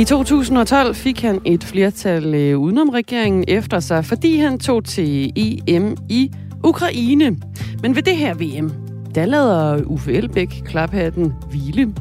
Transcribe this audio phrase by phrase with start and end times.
[0.00, 5.32] I 2012 fik han et flertal øh, udenom regeringen efter sig, fordi han tog til
[5.36, 6.32] EM i
[6.64, 7.36] Ukraine.
[7.82, 8.72] Men ved det her VM,
[9.14, 11.94] der lader Uffe Elbæk klaphatten hvile.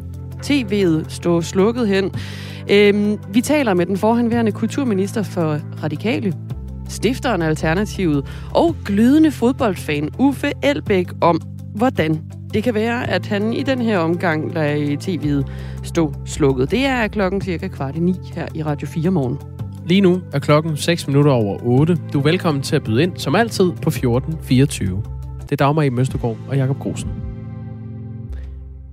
[0.46, 2.12] TV'et stå slukket hen.
[2.72, 6.34] Øhm, vi taler med den forhenværende kulturminister for Radikale,
[6.90, 11.42] stifteren af Alternativet og glødende fodboldfan Uffe Elbæk om,
[11.76, 12.22] hvordan
[12.54, 15.52] det kan være, at han i den her omgang lader tv'et
[15.84, 16.72] stå slukket.
[16.72, 19.38] Det er klokken cirka kvart i ni her i Radio 4 morgen.
[19.86, 21.98] Lige nu er klokken 6 minutter over 8.
[22.14, 25.04] Du er velkommen til at byde ind, som altid, på 1424.
[25.42, 27.10] Det er Dagmar i Møstergaard og Jakob Grosen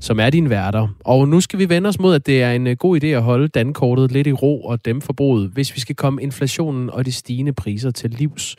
[0.01, 0.89] som er dine værter.
[1.05, 3.23] Og nu skal vi vende os mod, at det er en øh, god idé at
[3.23, 7.13] holde dankortet lidt i ro og dem forbruget, hvis vi skal komme inflationen og de
[7.13, 8.57] stigende priser til livs.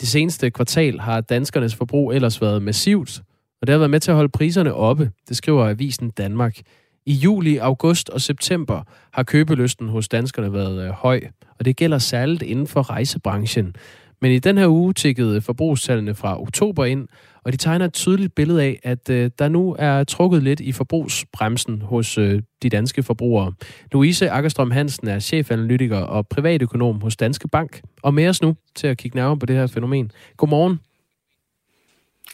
[0.00, 3.22] Det seneste kvartal har danskernes forbrug ellers været massivt,
[3.62, 6.58] og det har været med til at holde priserne oppe, det skriver Avisen Danmark.
[7.06, 8.82] I juli, august og september
[9.12, 11.20] har købelysten hos danskerne været øh, høj,
[11.58, 13.76] og det gælder særligt inden for rejsebranchen.
[14.20, 17.08] Men i den her uge tikkede forbrugstallene fra oktober ind,
[17.44, 20.72] og de tegner et tydeligt billede af, at øh, der nu er trukket lidt i
[20.72, 23.52] forbrugsbremsen hos øh, de danske forbrugere.
[23.92, 28.86] Louise Akkerstrøm Hansen er chefanalytiker og privatøkonom hos Danske Bank, og med os nu til
[28.86, 30.12] at kigge nærmere på det her fænomen.
[30.36, 30.80] Godmorgen.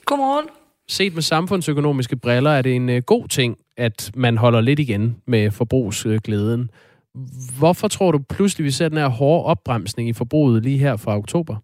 [0.04, 0.57] Godmorgen.
[0.90, 5.16] Set med samfundsøkonomiske briller er det en øh, god ting, at man holder lidt igen
[5.26, 6.70] med forbrugsglæden.
[7.58, 11.16] Hvorfor tror du pludselig, vi ser den her hårde opbremsning i forbruget lige her fra
[11.16, 11.56] oktober?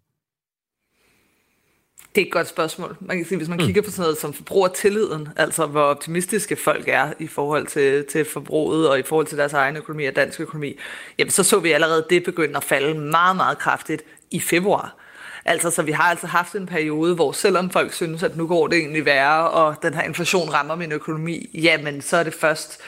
[2.15, 2.97] Det er et godt spørgsmål.
[3.01, 3.65] Man kan sige, hvis man mm.
[3.65, 8.25] kigger på sådan noget som forbrugertilliden, altså hvor optimistiske folk er i forhold til, til
[8.25, 10.75] forbruget og i forhold til deres egen økonomi og dansk økonomi,
[11.19, 14.97] jamen så så vi allerede det begynde at falde meget, meget kraftigt i februar.
[15.45, 18.67] Altså, så vi har altså haft en periode, hvor selvom folk synes, at nu går
[18.67, 22.81] det egentlig værre, og den her inflation rammer min økonomi, jamen så er det først,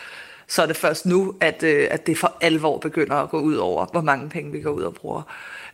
[0.47, 3.55] så er det først nu, at, øh, at det for alvor begynder at gå ud
[3.55, 5.23] over, hvor mange penge vi går ud og bruger.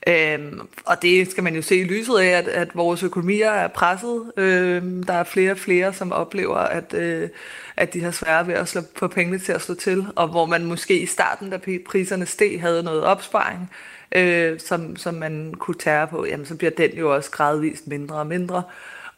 [0.06, 3.68] Øhm, og det skal man jo se i lyset af, at, at vores økonomier er
[3.68, 4.32] presset.
[4.36, 7.28] Øhm, der er flere og flere, som oplever, at, øh,
[7.76, 10.46] at de har svært ved at slå, på pengene til at slå til, og hvor
[10.46, 13.70] man måske i starten, da priserne steg, havde noget opsparing,
[14.16, 18.16] øh, som, som man kunne tære på, jamen så bliver den jo også gradvist mindre
[18.16, 18.62] og mindre.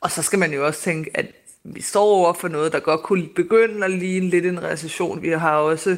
[0.01, 1.27] Og så skal man jo også tænke, at
[1.65, 5.23] vi står over for noget, der godt kunne begynde at ligne lidt en recession.
[5.23, 5.97] Vi har også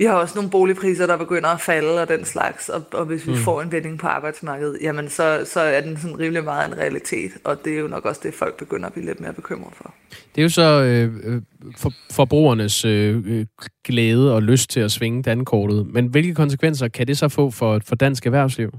[0.00, 3.26] vi har også nogle boligpriser, der begynder at falde og den slags, og, og hvis
[3.26, 3.38] vi mm.
[3.38, 7.30] får en vending på arbejdsmarkedet, jamen så, så er den sådan rimelig meget en realitet,
[7.44, 9.94] og det er jo nok også det, folk begynder at blive lidt mere bekymret for.
[10.10, 11.42] Det er jo så øh, øh
[11.78, 13.46] for, forbrugernes øh, øh,
[13.84, 17.80] glæde og lyst til at svinge dankortet, men hvilke konsekvenser kan det så få for,
[17.86, 18.70] for dansk erhvervsliv?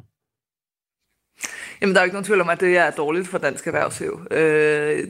[1.81, 4.21] Jamen, der er jo ikke nogen tvivl om, at det er dårligt for dansk erhvervsliv.
[4.31, 5.03] Øh,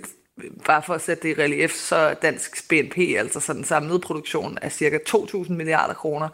[0.66, 4.58] bare for at sætte det i relief, så er dansk BNP, altså sådan samlede produktion,
[4.62, 6.30] af cirka 2.000 milliarder kroner.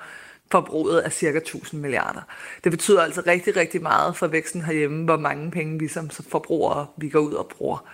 [0.52, 2.22] Forbruget er cirka 1.000 milliarder.
[2.64, 6.88] Det betyder altså rigtig, rigtig meget for væksten herhjemme, hvor mange penge vi som forbrugere
[6.98, 7.88] vi går ud og bruger.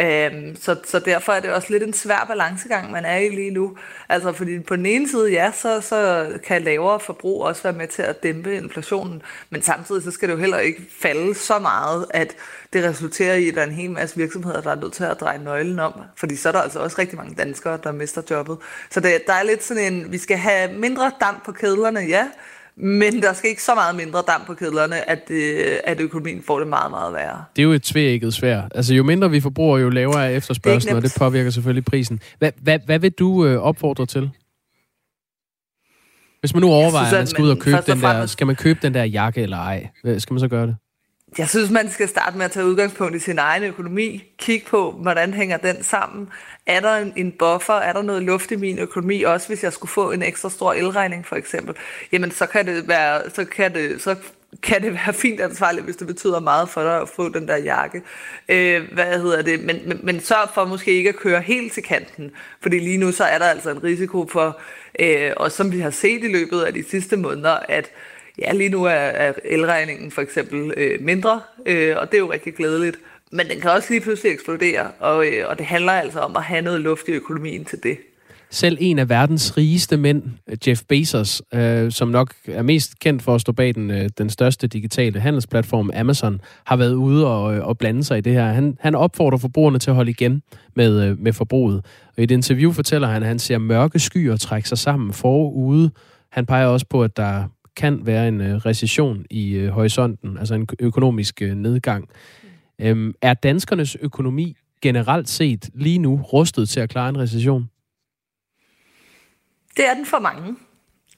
[0.00, 3.50] Øhm, så, så derfor er det også lidt en svær balancegang, man er i lige
[3.50, 3.76] nu.
[4.08, 7.88] Altså fordi på den ene side, ja, så, så kan lavere forbrug også være med
[7.88, 12.06] til at dæmpe inflationen, men samtidig så skal det jo heller ikke falde så meget,
[12.10, 12.36] at
[12.72, 15.20] det resulterer i, at der er en hel masse virksomheder, der er nødt til at
[15.20, 15.92] dreje nøglen om.
[16.16, 18.58] Fordi så er der altså også rigtig mange danskere, der mister jobbet.
[18.90, 22.28] Så det, der er lidt sådan en, vi skal have mindre damp på kedlerne, ja,
[22.80, 26.58] men der skal ikke så meget mindre damp på kedlerne, at, øh, at økonomien får
[26.58, 27.44] det meget, meget værre.
[27.56, 28.62] Det er jo et tvækket svær.
[28.74, 32.20] Altså jo mindre vi forbruger, jo lavere er efterspørgselen, og det påvirker selvfølgelig prisen.
[32.38, 34.30] Hvad, hvad, hvad vil du øh, opfordre til?
[36.40, 38.56] Hvis man nu overvejer, synes, at man skal ud og købe den der, skal man
[38.56, 39.88] købe den der jakke eller ej?
[40.18, 40.76] Skal man så gøre det?
[41.38, 44.24] Jeg synes, man skal starte med at tage udgangspunkt i sin egen økonomi.
[44.38, 46.28] Kig på, hvordan hænger den sammen.
[46.66, 47.74] Er der en, en buffer?
[47.74, 49.22] Er der noget luft i min økonomi?
[49.22, 51.74] Også hvis jeg skulle få en ekstra stor elregning, for eksempel.
[52.12, 54.16] Jamen, så kan det være, så kan det, så
[54.62, 57.56] kan det være fint ansvarligt, hvis det betyder meget for dig at få den der
[57.56, 58.02] jakke.
[58.48, 59.64] Øh, hvad hedder det?
[59.64, 63.12] Men, men, men sørg for måske ikke at køre helt til kanten, fordi lige nu
[63.12, 64.60] så er der altså en risiko for,
[65.00, 67.90] øh, og som vi har set i løbet af de sidste måneder, at
[68.38, 72.32] Ja, lige nu er, er elregningen for eksempel øh, mindre, øh, og det er jo
[72.32, 72.96] rigtig glædeligt.
[73.32, 76.42] Men den kan også lige pludselig eksplodere, og, øh, og det handler altså om at
[76.42, 77.98] have noget luft i økonomien til det.
[78.50, 80.22] Selv en af verdens rigeste mænd,
[80.66, 84.30] Jeff Bezos, øh, som nok er mest kendt for at stå bag den, øh, den
[84.30, 88.46] største digitale handelsplatform Amazon, har været ude og, øh, og blande sig i det her.
[88.46, 90.42] Han, han opfordrer forbrugerne til at holde igen
[90.76, 91.84] med, øh, med forbruget.
[92.08, 95.90] Og i et interview fortæller han, at han ser mørke skyer trække sig sammen forude.
[96.32, 97.44] Han peger også på, at der
[97.78, 102.08] kan være en øh, recession i øh, horisonten, altså en økonomisk øh, nedgang.
[102.78, 107.70] Øhm, er danskernes økonomi generelt set lige nu rustet til at klare en recession?
[109.76, 110.56] Det er den for mange.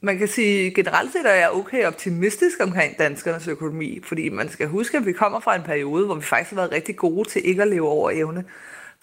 [0.01, 4.69] Man kan sige, generelt set er jeg okay optimistisk omkring danskernes økonomi, fordi man skal
[4.69, 7.43] huske, at vi kommer fra en periode, hvor vi faktisk har været rigtig gode til
[7.45, 8.45] ikke at leve over evne.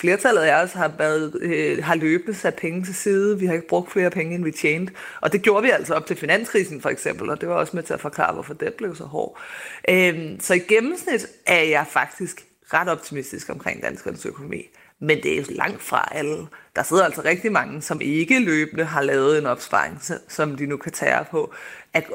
[0.02, 3.40] Flertallet af os har, været, øh, har løbende sat penge til side.
[3.40, 4.94] Vi har ikke brugt flere penge, end vi tjente.
[5.22, 7.84] Og det gjorde vi altså op til finanskrisen for eksempel, og det var også med
[7.84, 9.40] til at forklare, hvorfor det blev så hård.
[9.90, 14.64] Øh, så i gennemsnit er jeg faktisk ret optimistisk omkring danskernes økonomi.
[15.00, 16.48] Men det er langt fra alle.
[16.76, 20.78] Der sidder altså rigtig mange, som ikke løbende har lavet en opsparing, som de nu
[20.78, 21.54] kan tage på.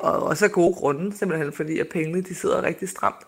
[0.00, 3.26] Og også af gode grunde, simpelthen fordi at pengene de sidder rigtig stramt.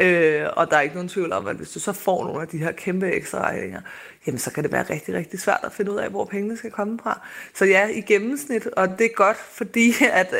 [0.00, 2.48] Øh, og der er ikke nogen tvivl om, at hvis du så får nogle af
[2.48, 3.80] de her kæmpe ekstra regninger,
[4.26, 6.70] jamen så kan det være rigtig, rigtig svært at finde ud af, hvor pengene skal
[6.70, 7.20] komme fra.
[7.54, 9.92] Så ja, i gennemsnit, og det er godt, fordi
[10.22, 10.34] at,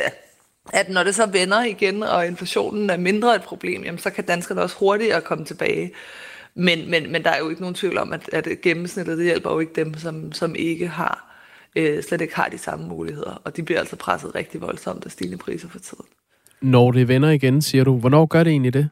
[0.73, 4.23] at når det så vender igen, og inflationen er mindre et problem, jamen så kan
[4.23, 5.93] danskerne også hurtigere komme tilbage.
[6.55, 9.51] Men, men, men der er jo ikke nogen tvivl om, at, at gennemsnittet det hjælper
[9.51, 11.39] jo ikke dem, som, som ikke har,
[11.75, 13.41] øh, slet ikke har de samme muligheder.
[13.43, 16.05] Og de bliver altså presset rigtig voldsomt af stigende priser for tiden.
[16.61, 17.97] Når det vender igen, siger du.
[17.97, 18.89] Hvornår gør det egentlig det?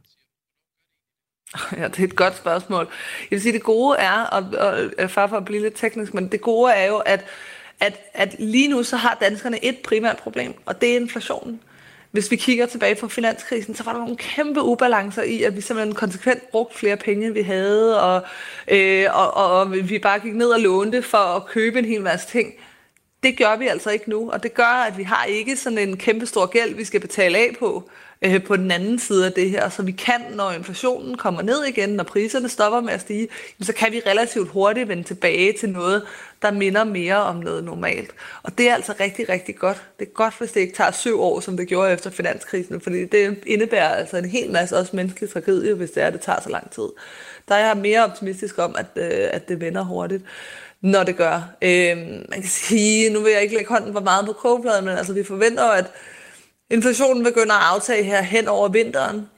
[1.77, 2.87] Ja, det er et godt spørgsmål.
[3.21, 6.13] Jeg vil sige, det gode er, og, og øh, far for at blive lidt teknisk,
[6.13, 7.25] men det gode er jo, at,
[7.79, 11.61] at, at lige nu så har danskerne et primært problem, og det er inflationen.
[12.11, 15.61] Hvis vi kigger tilbage på finanskrisen, så var der nogle kæmpe ubalancer i, at vi
[15.61, 18.21] simpelthen konsekvent brugte flere penge, end vi havde, og,
[18.67, 22.01] øh, og, og, og vi bare gik ned og lånte for at købe en hel
[22.01, 22.53] masse ting.
[23.23, 25.97] Det gør vi altså ikke nu, og det gør, at vi har ikke sådan en
[25.97, 27.89] kæmpe stor gæld, vi skal betale af på
[28.21, 29.69] øh, på den anden side af det her.
[29.69, 33.27] Så vi kan, når inflationen kommer ned igen, når priserne stopper med at stige,
[33.61, 36.03] så kan vi relativt hurtigt vende tilbage til noget,
[36.41, 38.11] der minder mere om noget normalt.
[38.43, 39.83] Og det er altså rigtig, rigtig godt.
[39.99, 43.05] Det er godt, hvis det ikke tager syv år, som det gjorde efter finanskrisen, fordi
[43.05, 46.41] det indebærer altså en hel masse også menneskelig tragedie, hvis det er, at det tager
[46.41, 46.87] så lang tid.
[47.47, 50.23] Der er jeg mere optimistisk om, at, øh, at det vender hurtigt
[50.81, 51.55] når det gør.
[51.61, 51.97] Øh,
[52.29, 55.13] man kan sige, nu vil jeg ikke lægge hånden for meget på kogepladen, men altså
[55.13, 55.91] vi forventer at
[56.71, 59.29] Inflationen begynder at aftage her hen over vinteren.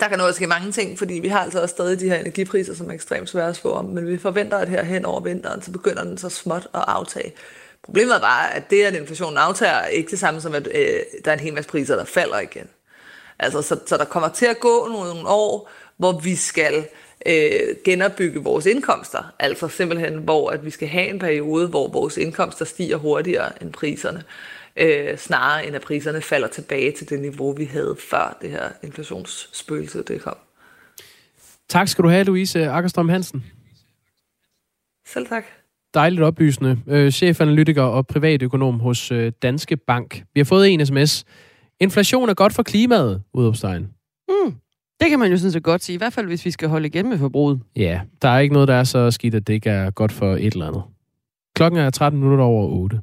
[0.00, 2.74] Der kan også ske mange ting, fordi vi har altså også stadig de her energipriser,
[2.74, 5.62] som er ekstremt svære at spå om, men vi forventer, at her hen over vinteren,
[5.62, 7.32] så begynder den så småt at aftage.
[7.84, 11.00] Problemet er bare, at det, at inflationen aftager, er ikke det samme som, at øh,
[11.24, 12.68] der er en hel masse priser, der falder igen.
[13.38, 16.86] Altså, så, så der kommer til at gå nogle år, hvor vi skal
[17.26, 19.34] øh, genopbygge vores indkomster.
[19.38, 23.72] Altså simpelthen, hvor at vi skal have en periode, hvor vores indkomster stiger hurtigere end
[23.72, 24.24] priserne
[24.76, 28.68] øh, snarere end at priserne falder tilbage til det niveau, vi havde før det her
[28.82, 30.36] inflationsspøgelse det kom.
[31.68, 33.44] Tak skal du have, Louise Akkerstrøm Hansen.
[35.06, 35.44] Selv tak.
[35.94, 36.78] Dejligt oplysende.
[36.88, 40.24] Øh, chefanalytiker og privatøkonom hos øh, Danske Bank.
[40.34, 41.24] Vi har fået en sms.
[41.80, 43.88] Inflation er godt for klimaet, udopstegn.
[44.28, 44.54] Mm.
[45.00, 46.86] Det kan man jo sådan set godt sige, i hvert fald hvis vi skal holde
[46.86, 47.60] igen med forbruget.
[47.76, 50.34] Ja, der er ikke noget, der er så skidt, at det ikke er godt for
[50.34, 50.82] et eller andet.
[51.56, 53.00] Klokken er 13 minutter over 8.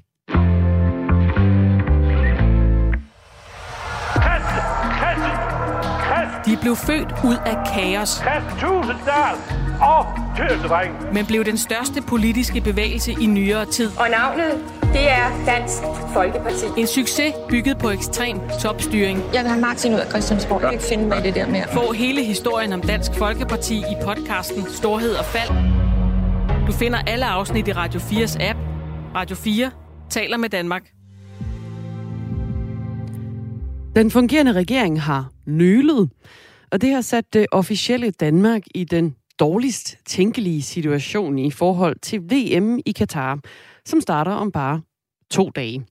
[6.50, 8.24] De blev født ud af kaos.
[11.14, 13.92] Men blev den største politiske bevægelse i nyere tid.
[13.98, 15.78] Og navnet, det er Dansk
[16.14, 16.66] Folkeparti.
[16.78, 19.20] En succes bygget på ekstrem topstyring.
[19.34, 20.62] Jeg vil have Martin ud af Christiansborg.
[20.62, 21.66] Jeg kan ikke finde mig i det der mere.
[21.74, 25.50] Få hele historien om Dansk Folkeparti i podcasten Storhed og Fald.
[26.68, 28.60] Du finder alle afsnit i Radio 4's app.
[29.16, 29.72] Radio 4
[30.10, 30.84] taler med Danmark.
[33.96, 36.10] Den fungerende regering har nølet,
[36.72, 42.22] og det har sat det officielle Danmark i den dårligst tænkelige situation i forhold til
[42.22, 43.40] VM i Katar,
[43.86, 44.82] som starter om bare
[45.32, 45.86] to dage.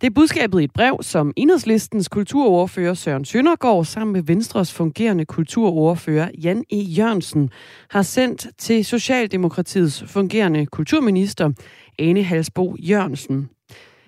[0.00, 5.24] Det er budskabet i et brev, som Enhedslistens kulturordfører Søren Søndergaard sammen med Venstres fungerende
[5.24, 6.76] kulturordfører Jan E.
[6.76, 7.50] Jørgensen
[7.90, 11.50] har sendt til Socialdemokratiets fungerende kulturminister
[11.98, 13.48] Ane Halsbo Jørgensen.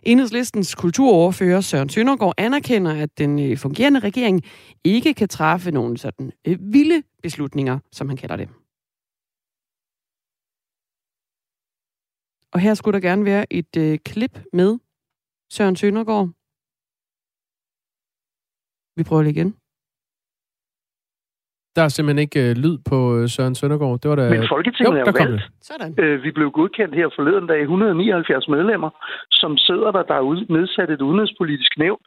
[0.03, 4.43] Enhedslistens kulturoverfører Søren Søndergaard anerkender, at den øh, fungerende regering
[4.85, 8.49] ikke kan træffe nogle sådan øh, vilde beslutninger, som han kalder det.
[12.53, 14.79] Og her skulle der gerne være et øh, klip med
[15.51, 16.29] Søren Søndergaard.
[18.97, 19.55] Vi prøver det igen.
[21.79, 23.99] Der er simpelthen ikke øh, lyd på øh, Søren Søndergaard.
[24.03, 24.25] Det var da...
[24.37, 25.43] Men Folketinget jo, er jo valgt.
[25.71, 25.91] Sådan.
[26.03, 28.91] Øh, vi blev godkendt her forleden dag 179 medlemmer,
[29.41, 30.25] som sidder der, der er
[30.57, 32.01] nedsat et udenrigspolitisk nævn,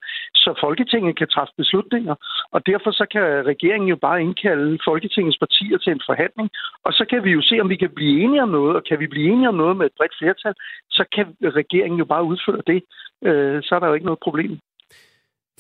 [0.43, 2.15] så Folketinget kan træffe beslutninger.
[2.55, 6.49] Og derfor så kan regeringen jo bare indkalde Folketingets partier til en forhandling,
[6.85, 8.99] og så kan vi jo se, om vi kan blive enige om noget, og kan
[8.99, 10.53] vi blive enige om noget med et bredt flertal,
[10.97, 11.25] så kan
[11.59, 12.79] regeringen jo bare udføre det.
[13.27, 14.53] Øh, så er der jo ikke noget problem.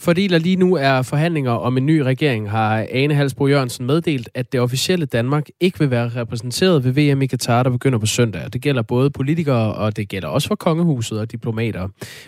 [0.01, 4.29] Fordi der lige nu er forhandlinger om en ny regering, har Ane Halsbro Jørgensen meddelt,
[4.33, 8.05] at det officielle Danmark ikke vil være repræsenteret ved VM i Katar, der begynder på
[8.05, 8.53] søndag.
[8.53, 11.87] Det gælder både politikere, og det gælder også for kongehuset og diplomater.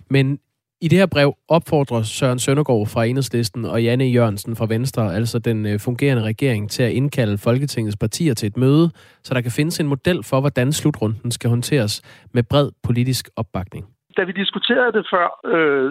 [0.10, 0.40] Men
[0.82, 5.40] I det her brev opfordrer Søren Søndergaard fra Enhedslisten og Janne Jørgensen fra Venstre, altså
[5.40, 8.92] den øh, fungerende regering, til at indkalde Folketingets partier til et møde,
[9.24, 12.02] så der kan findes en model for, hvordan slutrunden skal håndteres
[12.34, 13.86] med bred politisk opbakning
[14.18, 15.90] da vi diskuterede det før, øh,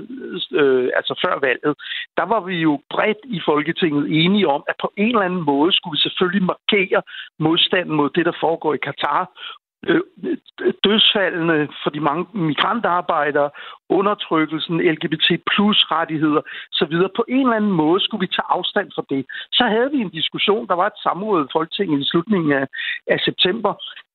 [0.61, 1.75] øh, altså før valget,
[2.17, 5.73] der var vi jo bredt i Folketinget enige om, at på en eller anden måde
[5.73, 7.03] skulle vi selvfølgelig markere
[7.39, 9.23] modstanden mod det, der foregår i Katar,
[9.89, 10.01] Øh,
[10.85, 13.51] dødsfaldene for de mange migrantarbejdere,
[13.89, 16.95] undertrykkelsen, LGBT plus rettigheder osv.
[17.17, 19.27] På en eller anden måde skulle vi tage afstand fra det.
[19.53, 22.67] Så havde vi en diskussion, der var et samråd i Folketinget i slutningen af,
[23.07, 23.73] af september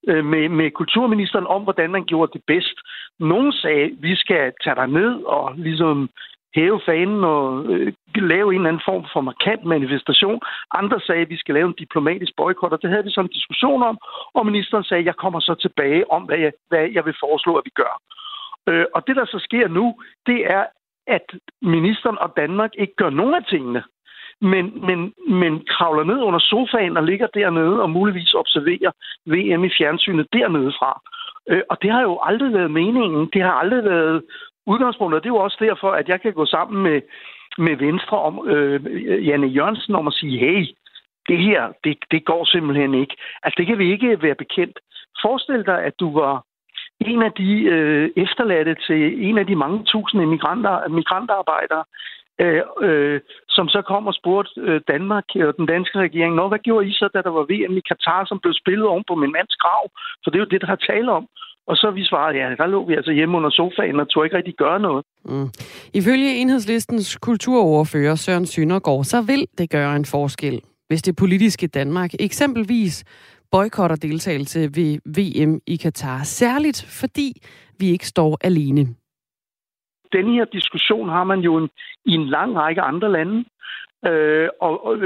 [0.08, 2.76] øh, med, med kulturministeren om, hvordan man gjorde det bedst.
[3.20, 6.10] Nogle sagde, vi skal tage dig ned og ligesom
[6.54, 10.40] hæve fanen og øh, lave en eller anden form for markant manifestation.
[10.74, 13.36] Andre sagde, at vi skal lave en diplomatisk boykot, og det havde vi så en
[13.38, 13.98] diskussion om,
[14.34, 17.52] og ministeren sagde, at jeg kommer så tilbage om, hvad jeg, hvad jeg vil foreslå,
[17.56, 17.94] at vi gør.
[18.68, 19.94] Øh, og det, der så sker nu,
[20.26, 20.64] det er,
[21.06, 21.26] at
[21.62, 23.82] ministeren og Danmark ikke gør nogen af tingene,
[24.40, 28.92] men, men, men kravler ned under sofaen og ligger dernede og muligvis observerer
[29.26, 31.00] VM i fjernsynet dernede fra.
[31.50, 33.30] Øh, og det har jo aldrig været meningen.
[33.32, 34.22] Det har aldrig været
[34.72, 35.22] udgangspunktet.
[35.22, 37.00] Det er jo også derfor, at jeg kan gå sammen med,
[37.58, 40.66] med Venstre om øh, Janne Jørgensen om at sige, hey,
[41.28, 43.16] det her, det, det går simpelthen ikke.
[43.42, 44.78] Altså, det kan vi ikke være bekendt.
[45.22, 46.44] Forestil dig, at du var
[47.00, 51.84] en af de øh, efterladte til en af de mange tusinde migranter, migrantarbejdere,
[52.42, 56.58] øh, øh, som så kom og spurgte øh, Danmark og den danske regering, Nå, hvad
[56.58, 59.32] gjorde I så, da der var VM i Katar, som blev spillet oven på min
[59.32, 59.82] mands grav?
[60.22, 61.26] For det er jo det, der har tale om.
[61.70, 64.36] Og så vi svarede, ja, der lå vi altså hjemme under sofaen og tog ikke
[64.36, 65.04] rigtig gøre noget.
[65.24, 65.48] Mm.
[65.94, 72.10] Ifølge enhedslistens kulturoverfører Søren Søndergaard, så vil det gøre en forskel, hvis det politiske Danmark
[72.20, 73.04] eksempelvis
[73.52, 76.22] boykotter deltagelse ved VM i Katar.
[76.24, 77.32] Særligt fordi
[77.78, 78.86] vi ikke står alene.
[80.12, 81.68] Den her diskussion har man jo en,
[82.04, 83.44] i en lang række andre lande.
[84.06, 84.96] Øh, og, og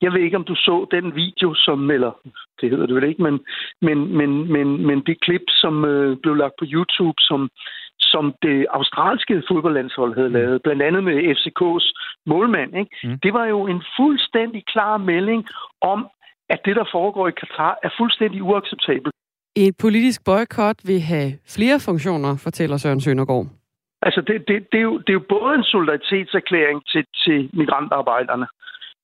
[0.00, 2.12] jeg ved ikke, om du så den video, som, eller
[2.60, 3.40] det hedder det vel ikke, men,
[3.80, 7.50] men, men, men, men det klip, som øh, blev lagt på YouTube, som,
[7.98, 10.34] som det australske fodboldlandshold havde mm.
[10.34, 11.86] lavet, blandt andet med FCK's
[12.26, 12.90] målmand, ikke?
[13.04, 13.18] Mm.
[13.22, 15.46] det var jo en fuldstændig klar melding
[15.80, 16.08] om,
[16.48, 19.14] at det, der foregår i Katar, er fuldstændig uacceptabelt.
[19.56, 23.46] Et politisk boykot vil have flere funktioner, fortæller Søren Søndergaard.
[24.02, 28.46] Altså, det, det, det, er jo, det er jo både en solidaritetserklæring til, til migrantarbejderne.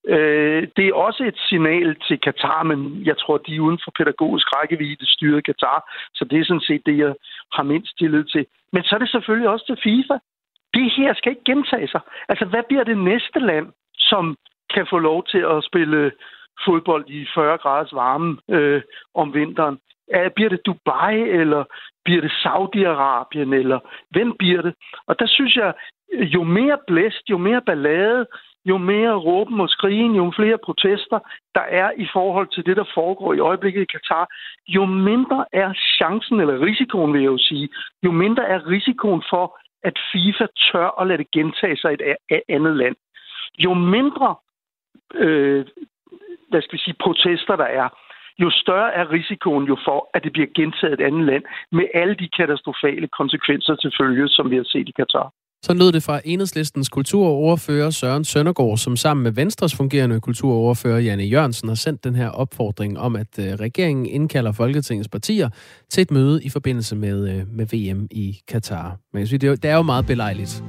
[0.08, 3.92] Øh, det er også et signal til Katar, men jeg tror, de er uden for
[3.98, 5.78] pædagogisk rækkevidde styret Katar,
[6.14, 7.14] så det er sådan set det, jeg
[7.52, 8.46] har mindst tillid til.
[8.72, 10.16] Men så er det selvfølgelig også til FIFA.
[10.74, 12.00] Det her skal ikke gentage sig.
[12.28, 13.66] Altså, hvad bliver det næste land,
[13.98, 14.36] som
[14.74, 16.12] kan få lov til at spille
[16.64, 18.82] fodbold i 40 graders varme øh,
[19.14, 19.78] om vinteren?
[20.10, 21.64] Er, bliver det Dubai, eller
[22.04, 23.78] bliver det Saudi-Arabien, eller
[24.10, 24.74] hvem bliver det?
[25.06, 25.72] Og der synes jeg,
[26.12, 28.26] jo mere blæst, jo mere ballade,
[28.64, 31.18] jo mere råben og skrigen, jo flere protester
[31.54, 34.26] der er i forhold til det, der foregår i øjeblikket i Katar,
[34.68, 37.68] jo mindre er chancen, eller risikoen vil jeg jo sige,
[38.04, 41.96] jo mindre er risikoen for, at FIFA tør at lade det gentage sig i
[42.30, 42.96] et andet land.
[43.58, 44.34] Jo mindre
[45.14, 45.66] øh,
[46.48, 47.88] hvad skal vi sige, protester der er,
[48.42, 52.14] jo større er risikoen jo for, at det bliver gentaget et andet land, med alle
[52.22, 55.28] de katastrofale konsekvenser til følge, som vi har set i Katar.
[55.62, 61.24] Så lød det fra enhedslistens kulturoverfører Søren Søndergaard, som sammen med Venstres fungerende kulturoverfører Janne
[61.24, 65.48] Jørgensen har sendt den her opfordring om, at øh, regeringen indkalder Folketingets partier
[65.90, 68.96] til et møde i forbindelse med, øh, med VM i Katar.
[69.12, 70.64] Men jeg synes, det er jo meget belejligt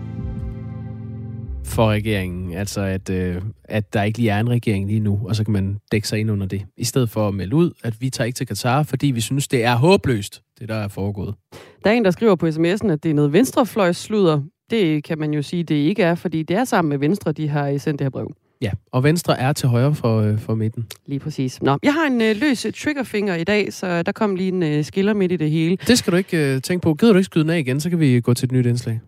[1.70, 2.54] for regeringen.
[2.54, 5.54] Altså, at, øh, at der ikke lige er en regering lige nu, og så kan
[5.54, 6.66] man dække sig ind under det.
[6.78, 9.48] I stedet for at melde ud, at vi tager ikke til Katar, fordi vi synes,
[9.48, 11.36] det er håbløst, det der er foregået.
[11.84, 14.42] Der er en, der skriver på sms'en, at det er noget venstrefløjssludder.
[14.70, 17.48] Det kan man jo sige, det ikke er, fordi det er sammen med Venstre, de
[17.48, 18.34] har sendt det her brev.
[18.62, 20.88] Ja, og Venstre er til højre for, øh, for midten.
[21.06, 21.62] Lige præcis.
[21.62, 24.84] Nå, jeg har en øh, løs triggerfinger i dag, så der kom lige en øh,
[24.84, 25.78] skiller midt i det hele.
[25.88, 26.94] Det skal du ikke øh, tænke på.
[26.94, 29.00] Gider du ikke skyde den af igen, så kan vi gå til et nyt indslag.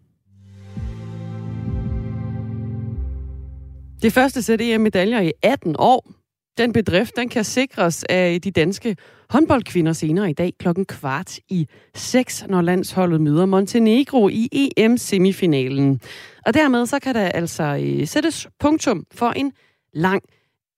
[4.01, 6.11] Det første sæt EM-medaljer i 18 år.
[6.57, 8.95] Den bedrift den kan sikres af de danske
[9.29, 16.01] håndboldkvinder senere i dag klokken kvart i 6, når landsholdet møder Montenegro i EM-semifinalen.
[16.45, 19.53] Og dermed så kan der altså øh, sættes punktum for en
[19.93, 20.23] lang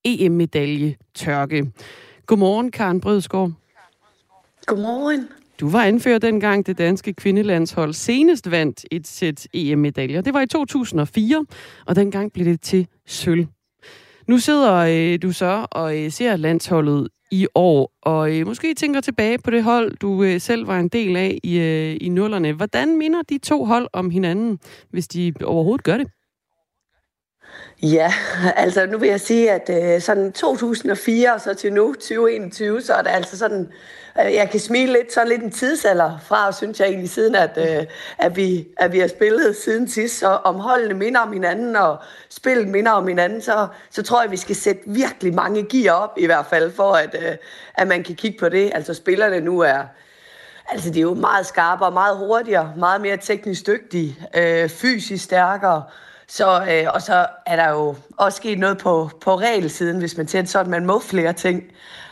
[0.04, 1.72] EM-medalje tørke.
[2.26, 3.52] Godmorgen, Karen Brødskov.
[4.66, 5.28] Godmorgen.
[5.64, 10.20] Du var anfører dengang det danske kvindelandshold senest vandt et sæt EM-medaljer.
[10.20, 11.46] Det var i 2004,
[11.86, 13.46] og dengang blev det til sølv.
[14.28, 17.92] Nu sidder øh, du så og øh, ser landsholdet i år.
[18.02, 21.38] Og øh, måske tænker tilbage på det hold, du øh, selv var en del af
[21.42, 22.52] i, øh, i nullerne.
[22.52, 24.58] Hvordan minder de to hold om hinanden,
[24.90, 26.06] hvis de overhovedet gør det?
[27.82, 28.12] Ja,
[28.56, 32.94] altså nu vil jeg sige, at øh, sådan 2004 og så til nu, 2021, så
[32.94, 33.68] er det altså sådan,
[34.20, 37.50] øh, jeg kan smile lidt, sådan lidt en tidsalder fra, synes jeg egentlig, siden at,
[37.56, 37.86] øh,
[38.18, 41.98] at, vi, at vi har spillet siden sidst, så om holdene minder om hinanden, og
[42.28, 46.18] spillet minder om hinanden, så, så tror jeg, vi skal sætte virkelig mange gear op,
[46.18, 47.36] i hvert fald, for at, øh,
[47.74, 48.70] at man kan kigge på det.
[48.74, 49.82] Altså spillerne nu er,
[50.70, 55.82] Altså, det er jo meget skarpere, meget hurtigere, meget mere teknisk dygtige, øh, fysisk stærkere,
[56.28, 60.26] så, øh, og så er der jo også sket noget på, på regelsiden, hvis man
[60.26, 61.62] tænker sådan, man må flere ting.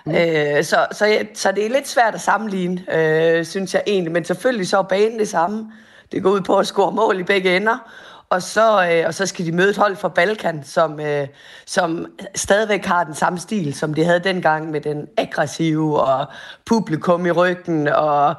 [0.07, 0.14] Mm.
[0.14, 4.12] Øh, så, så, så det er lidt svært at sammenligne, øh, synes jeg egentlig.
[4.12, 5.73] Men selvfølgelig så er banen det samme.
[6.12, 7.92] Det går ud på at score mål i begge ender
[8.32, 11.26] og så, øh, og så skal de møde et hold fra Balkan, som, øh,
[11.66, 16.26] som stadigvæk har den samme stil, som de havde dengang med den aggressive og
[16.66, 18.34] publikum i ryggen og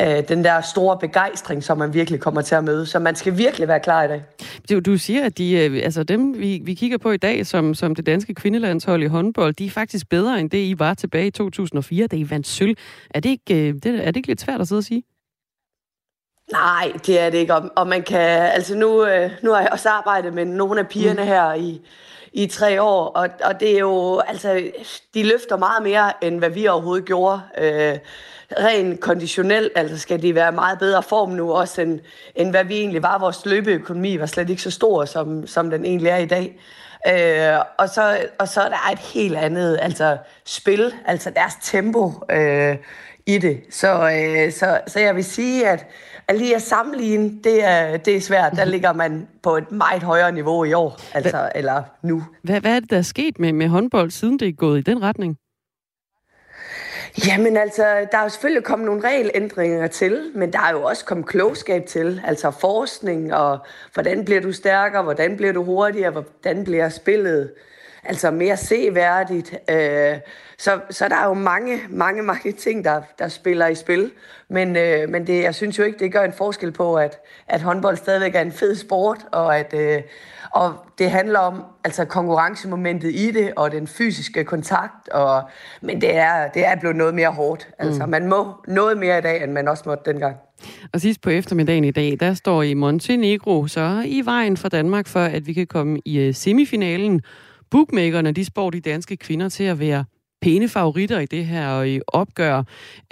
[0.00, 2.86] øh, den der store begejstring, som man virkelig kommer til at møde.
[2.86, 4.22] Så man skal virkelig være klar i dag.
[4.70, 7.74] Du, du siger, at de, øh, altså dem, vi, vi kigger på i dag, som,
[7.74, 11.26] som det danske kvindelandshold i håndbold, de er faktisk bedre end det, I var tilbage
[11.26, 12.76] i 2004, da I vandt sølv.
[13.10, 15.02] Er det ikke, øh, det, er det ikke lidt svært at sidde og sige?
[16.52, 17.54] Nej, det er det ikke.
[17.54, 20.88] Og, og man kan, altså nu, øh, nu har jeg også arbejdet med nogle af
[20.88, 21.28] pigerne mm.
[21.28, 21.80] her i,
[22.32, 24.62] i tre år, og, og det er jo, altså,
[25.14, 27.40] de løfter meget mere, end hvad vi overhovedet gjorde.
[27.58, 27.98] Øh,
[28.58, 32.00] rent konditionelt, altså skal de være meget bedre form nu også, end,
[32.34, 33.18] end hvad vi egentlig var.
[33.18, 36.60] Vores løbeøkonomi var slet ikke så stor, som, som den egentlig er i dag.
[37.08, 42.12] Øh, og, så, og så er der et helt andet altså spil, altså deres tempo
[42.30, 42.76] øh,
[43.26, 43.60] i det.
[43.70, 45.86] Så, øh, så, så jeg vil sige, at
[46.30, 48.52] at lige at sammenligne, det er, det er svært.
[48.56, 52.22] Der ligger man på et meget højere niveau i år, altså, hvad, eller nu.
[52.42, 54.82] Hvad, hvad er det, der er sket med, med håndbold, siden det er gået i
[54.82, 55.36] den retning?
[57.26, 61.04] Jamen altså, der er jo selvfølgelig kommet nogle regelændringer til, men der er jo også
[61.04, 63.58] kommet klogskab til, altså forskning, og
[63.94, 67.52] hvordan bliver du stærkere, hvordan bliver du hurtigere, hvordan bliver spillet
[68.04, 69.54] altså mere seværdigt.
[69.70, 70.16] Øh,
[70.58, 74.10] så, så der er jo mange, mange, mange ting, der, der spiller i spil.
[74.48, 77.62] Men, øh, men det, jeg synes jo ikke, det gør en forskel på, at, at
[77.62, 80.02] håndbold stadigvæk er en fed sport, og at øh,
[80.52, 85.42] og det handler om altså konkurrencemomentet i det, og den fysiske kontakt, og,
[85.82, 87.68] men det er, det er blevet noget mere hårdt.
[87.78, 88.10] Altså, mm.
[88.10, 90.36] man må noget mere i dag, end man også måtte dengang.
[90.92, 95.06] Og sidst på eftermiddagen i dag, der står i Montenegro så i vejen for Danmark,
[95.06, 97.22] for at vi kan komme i øh, semifinalen.
[97.70, 100.04] Bookmakerne, de spår de danske kvinder til at være
[100.42, 102.62] pæne favoritter i det her øh, opgør.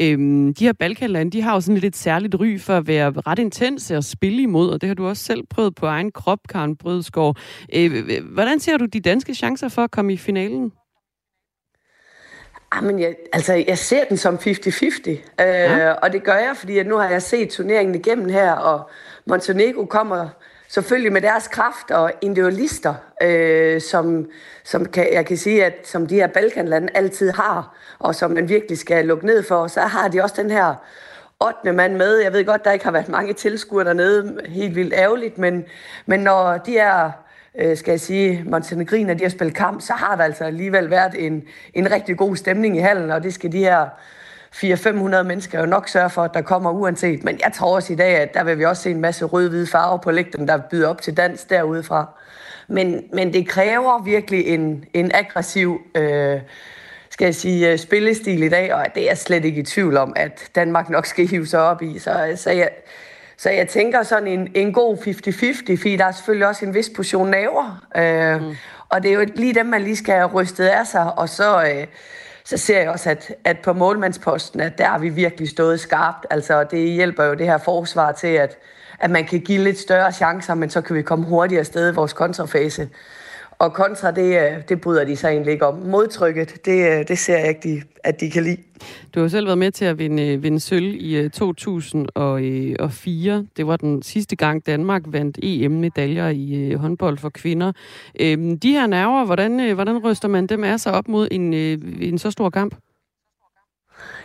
[0.01, 3.13] Øhm, de her Balkanlande, de har jo sådan lidt et særligt ry for at være
[3.27, 6.39] ret intense og spille imod, og det har du også selv prøvet på egen krop,
[6.49, 7.35] Karen Brødskov.
[7.75, 10.73] Øh, hvordan ser du de danske chancer for at komme i finalen?
[12.75, 15.93] Jamen, jeg, altså, jeg ser den som 50-50, øh, ja.
[15.93, 18.91] og det gør jeg, fordi at nu har jeg set turneringen igennem her, og
[19.27, 20.29] Montenegro kommer
[20.69, 24.27] selvfølgelig med deres kraft og individualister, øh, som,
[24.65, 28.49] som kan, jeg kan sige, at som de her Balkanlande altid har, og som man
[28.49, 30.75] virkelig skal lukke ned for, så har de også den her
[31.41, 31.73] 8.
[31.73, 32.17] mand med.
[32.17, 35.65] Jeg ved godt, der ikke har været mange tilskuere dernede, helt vildt ærgerligt, men,
[36.07, 37.11] men når de er
[37.59, 41.27] øh, skal jeg sige, Montenegriner, de har spillet kamp, så har der altså alligevel været
[41.27, 43.87] en, en rigtig god stemning i hallen, og det skal de her
[44.55, 47.25] 400-500 mennesker jo nok sørge for, at der kommer uanset.
[47.25, 49.67] Men jeg tror også i dag, at der vil vi også se en masse rød-hvide
[49.67, 52.07] farver på lægten, der byder op til dans derudefra.
[52.69, 56.41] Men, men det kræver virkelig en, en aggressiv øh,
[57.11, 59.97] skal jeg sige, øh, spillestil i dag, og det er jeg slet ikke i tvivl
[59.97, 61.99] om, at Danmark nok skal hive sig op i.
[61.99, 62.71] Så, så, jeg,
[63.37, 66.91] så jeg tænker sådan en, en god 50-50, fordi der er selvfølgelig også en vis
[66.97, 67.87] portion naver.
[67.97, 68.57] Øh, mm.
[68.89, 71.63] Og det er jo lige dem, man lige skal have rystet af sig, og så...
[71.63, 71.87] Øh,
[72.49, 76.27] så ser jeg også, at, at på målmandsposten, at der har vi virkelig stået skarpt.
[76.31, 78.59] Altså, det hjælper jo det her forsvar til, at,
[79.01, 81.95] at man kan give lidt større chancer, men så kan vi komme hurtigere afsted i
[81.95, 82.89] vores kontrafase.
[83.59, 85.75] Og kontra, det, øh, det bryder de sig egentlig ikke om.
[85.75, 88.57] Modtrykket, det, øh, det ser jeg ikke, de, at de kan lide.
[89.15, 93.47] Du har selv været med til at vinde, øh, vinde sølv i 2004.
[93.57, 97.73] Det var den sidste gang, Danmark vandt EM-medaljer i håndbold for kvinder.
[98.21, 102.19] Øhm, de her nerver, hvordan, hvordan ryster man dem af sig op mod en, en
[102.19, 102.75] så stor kamp?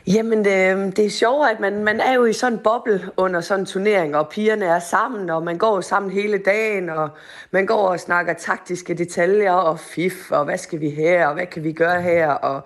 [0.07, 3.41] Jamen, det, det er sjovt, at man, man er jo i sådan en boble under
[3.41, 7.09] sådan en turnering, og pigerne er sammen, og man går sammen hele dagen, og
[7.51, 11.45] man går og snakker taktiske detaljer, og fif, og hvad skal vi her, og hvad
[11.45, 12.61] kan vi gøre her, og,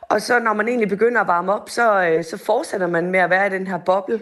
[0.00, 3.20] og så når man egentlig begynder at varme op, så, øh, så fortsætter man med
[3.20, 4.20] at være i den her boble,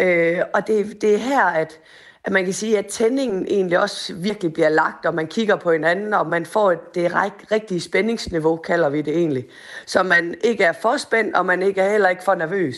[0.00, 1.78] øh, og det, det er her, at
[2.26, 5.72] at man kan sige, at tændingen egentlig også virkelig bliver lagt, og man kigger på
[5.72, 7.12] hinanden, og man får det
[7.52, 9.44] rigtige spændingsniveau, kalder vi det egentlig.
[9.86, 12.76] Så man ikke er for spændt, og man ikke er heller ikke for nervøs.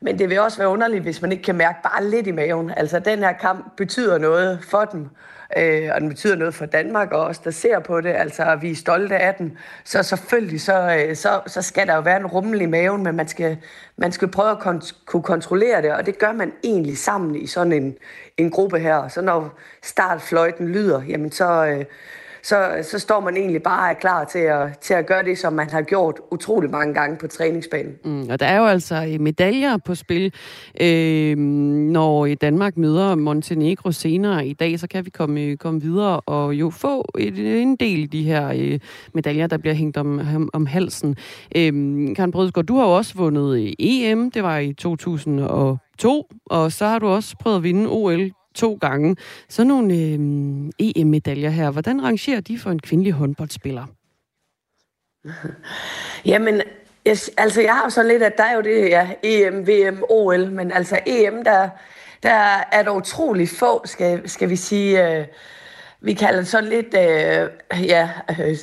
[0.00, 2.72] Men det vil også være underligt, hvis man ikke kan mærke bare lidt i maven.
[2.76, 5.08] Altså, den her kamp betyder noget for dem,
[5.56, 8.10] øh, og den betyder noget for Danmark og os, der ser på det.
[8.10, 9.58] Altså, vi er stolte af den.
[9.84, 13.16] Så selvfølgelig, så, øh, så, så skal der jo være en rummel i maven, men
[13.16, 13.58] man skal,
[13.96, 17.46] man skal prøve at kon- kunne kontrollere det, og det gør man egentlig sammen i
[17.46, 17.96] sådan en,
[18.36, 19.08] en gruppe her.
[19.08, 21.66] Så når startfløjten lyder, jamen så...
[21.66, 21.84] Øh,
[22.48, 25.70] så, så står man egentlig bare klar til at, til at gøre det, som man
[25.70, 27.94] har gjort utrolig mange gange på træningsbanen.
[28.04, 30.34] Mm, og der er jo altså øh, medaljer på spil.
[30.80, 35.80] Øhm, øh, når Danmark møder Montenegro senere i dag, så kan vi komme, øh, komme
[35.80, 38.78] videre og jo få et, øh, en del af de her øh,
[39.14, 41.16] medaljer, der bliver hængt om, om, om halsen.
[41.56, 41.72] Øh,
[42.16, 46.98] Karen Brødsgaard, du har jo også vundet EM, det var i 2002, og så har
[46.98, 49.16] du også prøvet at vinde OL to gange.
[49.48, 50.18] Så nogle øh,
[50.78, 53.86] EM-medaljer her, hvordan rangerer de for en kvindelig håndboldspiller?
[56.32, 56.62] Jamen,
[57.04, 60.50] jeg, altså jeg har så lidt, at der er jo det, ja, EM, VM, OL,
[60.50, 61.68] men altså EM, der,
[62.22, 65.26] der er der utrolig få, skal, skal vi sige, øh,
[66.00, 68.56] vi kalder det sådan lidt, øh, ja, øh,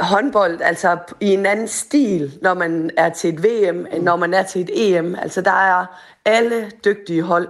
[0.00, 4.34] håndbold, altså i en anden stil, når man er til et VM, end når man
[4.34, 5.14] er til et EM.
[5.14, 5.86] Altså der er
[6.24, 7.48] alle dygtige hold.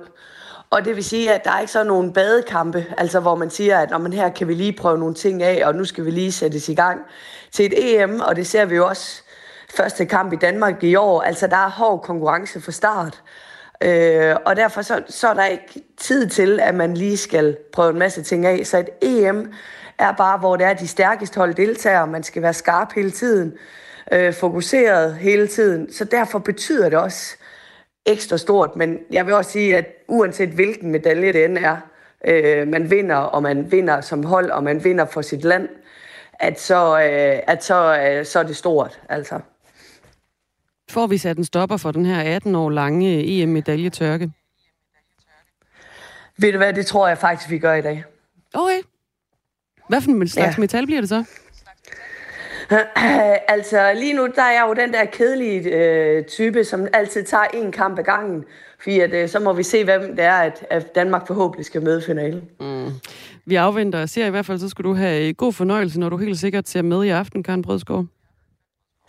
[0.70, 3.78] Og det vil sige, at der er ikke så nogen badekampe, altså hvor man siger,
[3.78, 6.10] at når man her kan vi lige prøve nogle ting af, og nu skal vi
[6.10, 7.00] lige sættes i gang
[7.52, 9.22] til et EM, og det ser vi jo også
[9.74, 11.20] første kamp i Danmark i år.
[11.20, 13.22] Altså der er hård konkurrence fra start.
[13.82, 17.90] Øh, og derfor så, så er der ikke tid til, at man lige skal prøve
[17.90, 18.66] en masse ting af.
[18.66, 19.52] Så et EM
[19.98, 22.04] er bare, hvor det er de stærkeste hold deltager.
[22.04, 23.52] Man skal være skarp hele tiden,
[24.12, 25.92] øh, fokuseret hele tiden.
[25.92, 27.36] Så derfor betyder det også,
[28.06, 31.76] ekstra stort, men jeg vil også sige, at uanset hvilken medalje det end er,
[32.24, 35.68] øh, man vinder, og man vinder som hold, og man vinder for sit land,
[36.32, 39.00] at så, øh, at så, øh, så er det stort.
[39.08, 39.40] Altså.
[40.90, 44.30] Får vi sat en stopper for den her 18 år lange EM-medaljetørke?
[46.38, 48.04] Ved du hvad, det tror jeg faktisk, vi gør i dag.
[48.54, 48.80] Okay.
[49.88, 50.60] Hvad for en slags ja.
[50.60, 51.24] metal bliver det så?
[53.54, 57.44] altså lige nu, der er jeg jo den der kedelige øh, type, som altid tager
[57.44, 58.44] en kamp ad gangen.
[58.78, 61.82] Fordi at, øh, så må vi se, hvem det er, at, at Danmark forhåbentlig skal
[61.82, 62.42] møde finalen.
[62.60, 62.90] Mm.
[63.46, 66.08] Vi afventer og ser i hvert fald, så skal du have øh, god fornøjelse, når
[66.08, 68.06] du helt sikkert ser med i aften, Karen Brødskov.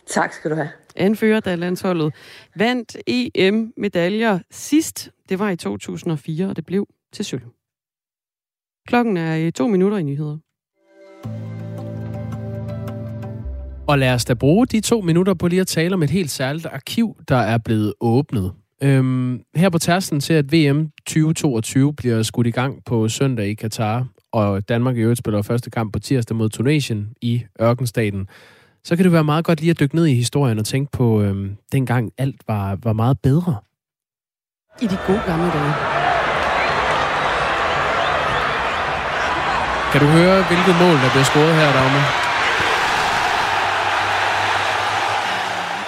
[0.06, 0.68] Tak skal du have.
[0.96, 2.14] Anfører, da landsholdet
[2.56, 5.10] vandt EM-medaljer sidst.
[5.28, 7.42] Det var i 2004, og det blev til sølv.
[8.86, 10.38] Klokken er øh, to minutter i nyheder.
[13.88, 16.30] Og lad os da bruge de to minutter på lige at tale om et helt
[16.30, 18.52] særligt arkiv, der er blevet åbnet.
[18.82, 23.54] Øhm, her på tærsten ser at VM 2022 bliver skudt i gang på søndag i
[23.54, 28.26] Katar, og Danmark i øvrigt spiller første kamp på tirsdag mod Tunesien i Ørkenstaten.
[28.84, 31.22] Så kan det være meget godt lige at dykke ned i historien og tænke på,
[31.22, 33.56] øhm, dengang alt var, var meget bedre.
[34.82, 35.72] I de gode gamle dage.
[39.92, 42.21] Kan du høre, hvilket mål, der bliver scoret her, Dagmar?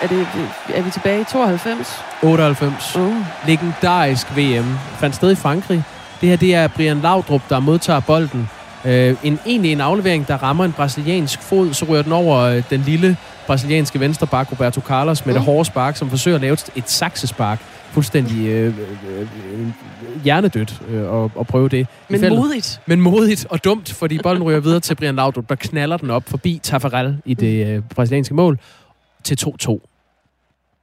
[0.04, 0.26] Er, det,
[0.74, 2.04] er vi tilbage i 92?
[2.22, 2.96] 98.
[2.96, 3.14] Uh.
[3.46, 4.64] Legendarisk VM.
[4.98, 5.82] Fandt sted i Frankrig.
[6.20, 8.48] Det her, det er Brian Laudrup, der modtager bolden.
[8.84, 12.62] Uh, en, egentlig en aflevering, der rammer en brasiliansk fod, så rører den over uh,
[12.70, 15.38] den lille brasilianske venstreback Roberto Carlos med uh.
[15.38, 17.58] det hårde spark, som forsøger at lave et saksespark.
[17.90, 19.68] Fuldstændig øh, øh, øh,
[20.24, 21.86] hjernedødt øh, at, at prøve det.
[22.08, 22.38] Men fældet.
[22.38, 22.80] modigt.
[22.86, 26.28] Men modigt og dumt, fordi bolden ryger videre til Brian Laudrup, der knaller den op
[26.28, 28.58] forbi Tafarel i det øh, brasilianske mål
[29.24, 29.93] til 2-2.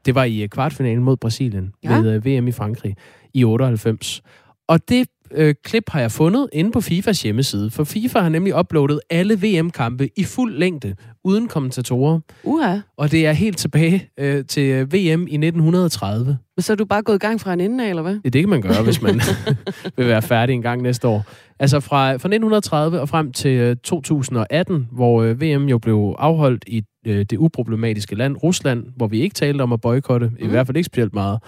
[0.06, 2.00] Det var i øh, kvartfinalen mod Brasilien ja.
[2.00, 2.96] ved uh, VM i Frankrig
[3.34, 4.22] i 98.
[4.68, 8.60] Og det øh, klip har jeg fundet inde på FIFAs hjemmeside, for FIFA har nemlig
[8.60, 12.20] uploadet alle VM-kampe i fuld længde, uden kommentatorer.
[12.44, 12.78] Uha.
[12.98, 16.38] Og det er helt tilbage øh, til øh, VM i 1930.
[16.56, 18.20] Men så er du bare gået i gang fra en ende af, eller hvad?
[18.24, 19.22] Ja, det kan man gøre, hvis man
[19.98, 21.26] vil være færdig en gang næste år.
[21.60, 26.82] Altså fra, fra 1930 og frem til 2018, hvor øh, VM jo blev afholdt i
[27.08, 30.36] øh, det uproblematiske land, Rusland, hvor vi ikke talte om at boykotte, mm.
[30.40, 30.52] i mhm.
[30.52, 31.40] hvert fald ikke specielt meget.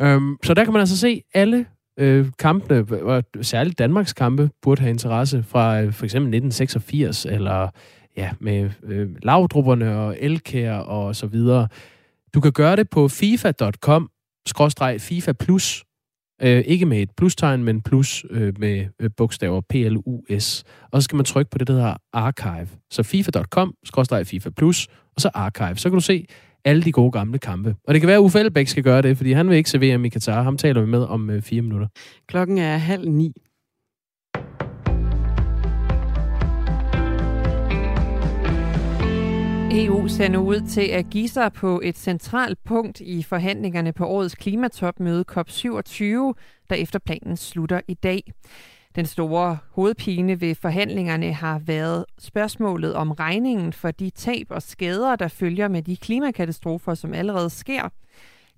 [0.00, 1.66] Øhm, så der kan man altså se alle
[1.98, 7.68] øh, kampene, og særligt Danmarks kampe, burde have interesse fra øh, for eksempel 1986, eller
[8.16, 11.68] ja, med øh, lavdrupperne og Elkær og så videre.
[12.34, 14.10] Du kan gøre det på fifa.com,
[14.46, 15.84] skråstreg FIFA Plus,
[16.42, 20.64] Øh, ikke med et plustegn, men plus øh, med øh, bogstaver P-L-U-S.
[20.90, 22.68] Og så skal man trykke på det, der hedder Archive.
[22.90, 23.74] Så fifa.com,
[24.24, 25.76] FIFA Plus, og så Archive.
[25.76, 26.26] Så kan du se
[26.64, 27.76] alle de gode gamle kampe.
[27.84, 29.78] Og det kan være, at Uffe Elbæk skal gøre det, fordi han vil ikke se
[29.80, 30.42] VM i Katar.
[30.42, 31.86] Ham taler vi med om øh, fire minutter.
[32.28, 33.32] Klokken er halv ni.
[39.72, 44.06] EU ser nu ud til at give sig på et centralt punkt i forhandlingerne på
[44.06, 46.04] årets klimatopmøde COP27,
[46.70, 48.32] der efter planen slutter i dag.
[48.96, 55.16] Den store hovedpine ved forhandlingerne har været spørgsmålet om regningen for de tab og skader,
[55.16, 57.88] der følger med de klimakatastrofer, som allerede sker.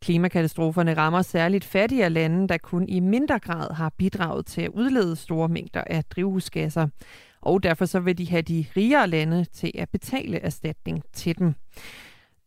[0.01, 5.17] Klimakatastroferne rammer særligt fattige lande, der kun i mindre grad har bidraget til at udlede
[5.17, 6.89] store mængder af drivhusgasser.
[7.43, 11.55] Og derfor så vil de have de rigere lande til at betale erstatning til dem.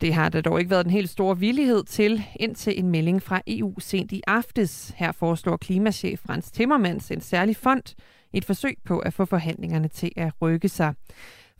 [0.01, 3.41] Det har der dog ikke været en helt stor villighed til, indtil en melding fra
[3.47, 4.93] EU sent i aftes.
[4.95, 7.95] Her foreslår klimachef Frans Timmermans en særlig fond,
[8.33, 10.93] et forsøg på at få forhandlingerne til at rykke sig.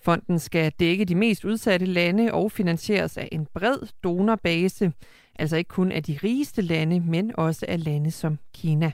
[0.02, 4.94] Fonden skal dække de mest udsatte lande og finansieres af en bred donorbase,
[5.40, 8.92] altså ikke kun af de rigeste lande, men også af lande som Kina.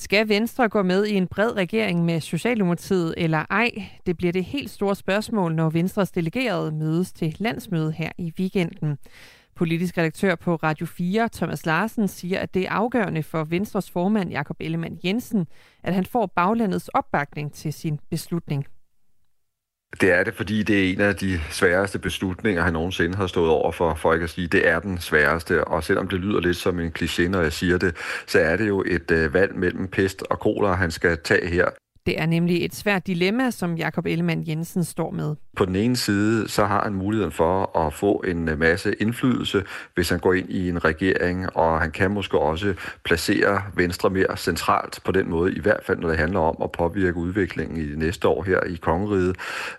[0.00, 3.70] Skal Venstre gå med i en bred regering med Socialdemokratiet eller ej?
[4.06, 8.98] Det bliver det helt store spørgsmål, når Venstres delegerede mødes til landsmøde her i weekenden.
[9.54, 14.30] Politisk redaktør på Radio 4, Thomas Larsen, siger, at det er afgørende for Venstres formand
[14.30, 15.46] Jakob Ellemann Jensen,
[15.82, 18.66] at han får baglandets opbakning til sin beslutning.
[20.00, 23.50] Det er det, fordi det er en af de sværeste beslutninger, han nogensinde har stået
[23.50, 25.64] over for, for ikke at sige, det er den sværeste.
[25.64, 28.68] Og selvom det lyder lidt som en kliché, når jeg siger det, så er det
[28.68, 31.68] jo et øh, valg mellem pest og kolera, han skal tage her.
[32.06, 35.36] Det er nemlig et svært dilemma, som Jakob Ellemann Jensen står med.
[35.56, 39.64] På den ene side, så har han muligheden for at få en øh, masse indflydelse,
[39.94, 44.36] hvis han går ind i en regering, og han kan måske også placere Venstre mere
[44.36, 47.96] centralt på den måde, i hvert fald når det handler om at påvirke udviklingen i
[47.96, 49.36] næste år her i Kongeriget.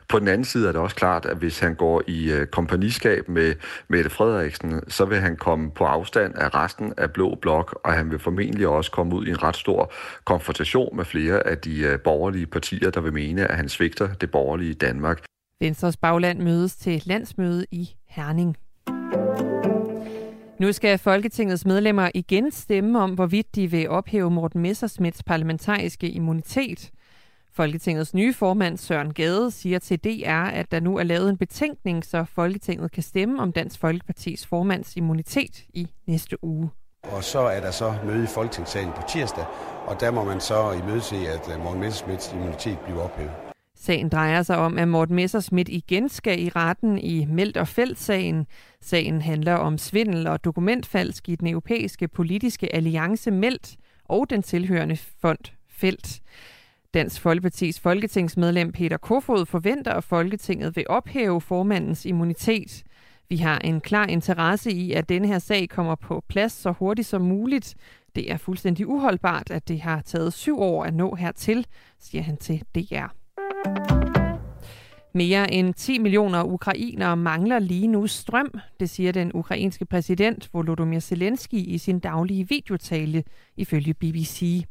[0.07, 3.29] På den anden side er det også klart, at hvis han går i øh, kompagniskab
[3.29, 3.53] med
[3.87, 8.11] Mette Frederiksen, så vil han komme på afstand af resten af Blå Blok, og han
[8.11, 9.91] vil formentlig også komme ud i en ret stor
[10.25, 14.31] konfrontation med flere af de øh, borgerlige partier, der vil mene, at han svigter det
[14.31, 15.23] borgerlige Danmark.
[15.59, 18.57] Venstres bagland mødes til landsmøde i Herning.
[20.59, 26.91] Nu skal Folketingets medlemmer igen stemme om, hvorvidt de vil ophæve Morten Messersmiths parlamentariske immunitet.
[27.53, 32.05] Folketingets nye formand Søren Gade siger til DR, at der nu er lavet en betænkning,
[32.05, 36.69] så Folketinget kan stemme om Dansk Folkepartis formands immunitet i næste uge.
[37.03, 39.45] Og så er der så møde i Folketingssalen på tirsdag,
[39.87, 43.31] og der må man så imødese, at øh, Morten Messersmiths immunitet bliver ophævet.
[43.75, 48.47] Sagen drejer sig om, at Morten Messersmith igen skal i retten i Meldt og Felt-sagen.
[48.81, 54.97] Sagen handler om svindel og dokumentfalsk i den europæiske politiske alliance Meldt og den tilhørende
[55.21, 56.21] fond Felt.
[56.93, 62.83] Dansk Folkepartis folketingsmedlem Peter Kofod forventer, at Folketinget vil ophæve formandens immunitet.
[63.31, 67.07] Vi har en klar interesse i, at denne her sag kommer på plads så hurtigt
[67.07, 67.75] som muligt.
[68.15, 71.65] Det er fuldstændig uholdbart, at det har taget syv år at nå hertil,
[71.99, 73.07] siger han til DR.
[75.13, 80.99] Mere end 10 millioner ukrainere mangler lige nu strøm, det siger den ukrainske præsident Volodymyr
[80.99, 83.23] Zelensky i sin daglige videotale,
[83.57, 84.65] ifølge BBC.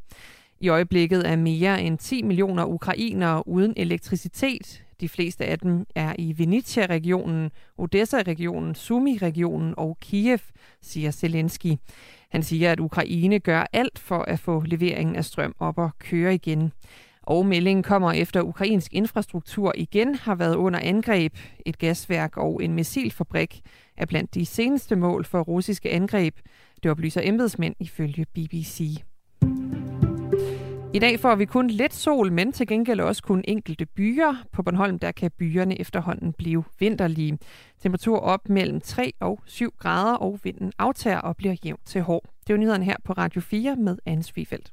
[0.61, 4.85] I øjeblikket er mere end 10 millioner ukrainere uden elektricitet.
[5.01, 10.39] De fleste af dem er i Venetia-regionen, Odessa-regionen, Sumi-regionen og Kiev,
[10.83, 11.77] siger Zelensky.
[12.31, 16.35] Han siger, at Ukraine gør alt for at få leveringen af strøm op og køre
[16.35, 16.73] igen.
[17.23, 21.37] Og meldingen kommer efter ukrainsk infrastruktur igen har været under angreb.
[21.67, 23.61] Et gasværk og en missilfabrik
[23.97, 26.37] er blandt de seneste mål for russiske angreb.
[26.83, 29.03] Det oplyser embedsmænd ifølge BBC.
[30.95, 34.35] I dag får vi kun lidt sol, men til gengæld også kun enkelte byer.
[34.53, 37.39] På Bornholm der kan byerne efterhånden blive vinterlige.
[37.83, 42.25] Temperatur op mellem 3 og 7 grader, og vinden aftager og bliver jævn til hård.
[42.47, 44.73] Det er jo her på Radio 4 med Anne Svifeldt.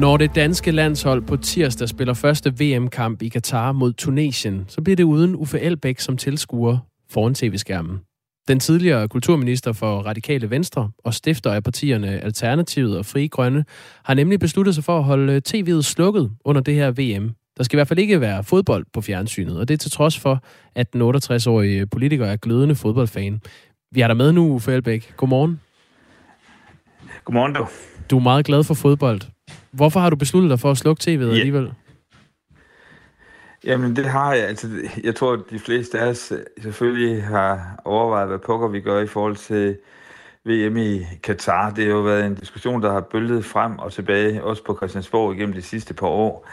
[0.00, 4.96] Når det danske landshold på tirsdag spiller første VM-kamp i Katar mod Tunesien, så bliver
[4.96, 6.78] det uden Uffe Elbæk som tilskuer
[7.10, 8.00] foran tv-skærmen.
[8.48, 13.64] Den tidligere kulturminister for Radikale Venstre og stifter af partierne Alternativet og Fri Grønne
[14.04, 17.30] har nemlig besluttet sig for at holde tv'et slukket under det her VM.
[17.56, 20.18] Der skal i hvert fald ikke være fodbold på fjernsynet, og det er til trods
[20.18, 20.42] for,
[20.74, 23.40] at den 68-årige politiker er glødende fodboldfan.
[23.92, 25.14] Vi er der med nu, Uffe Elbæk.
[25.16, 25.60] Godmorgen.
[27.24, 27.66] Godmorgen, du.
[28.10, 29.20] Du er meget glad for fodbold.
[29.76, 31.28] Hvorfor har du besluttet dig for at slukke tv'et ja.
[31.28, 31.72] alligevel?
[33.64, 34.48] Jamen, det har jeg.
[34.48, 34.68] Altså,
[35.04, 39.06] jeg tror, at de fleste af os selvfølgelig har overvejet, hvad pokker vi gør i
[39.06, 39.76] forhold til
[40.44, 41.70] VM i Katar.
[41.70, 45.34] Det har jo været en diskussion, der har bølget frem og tilbage, også på Christiansborg
[45.34, 46.48] igennem de sidste par år.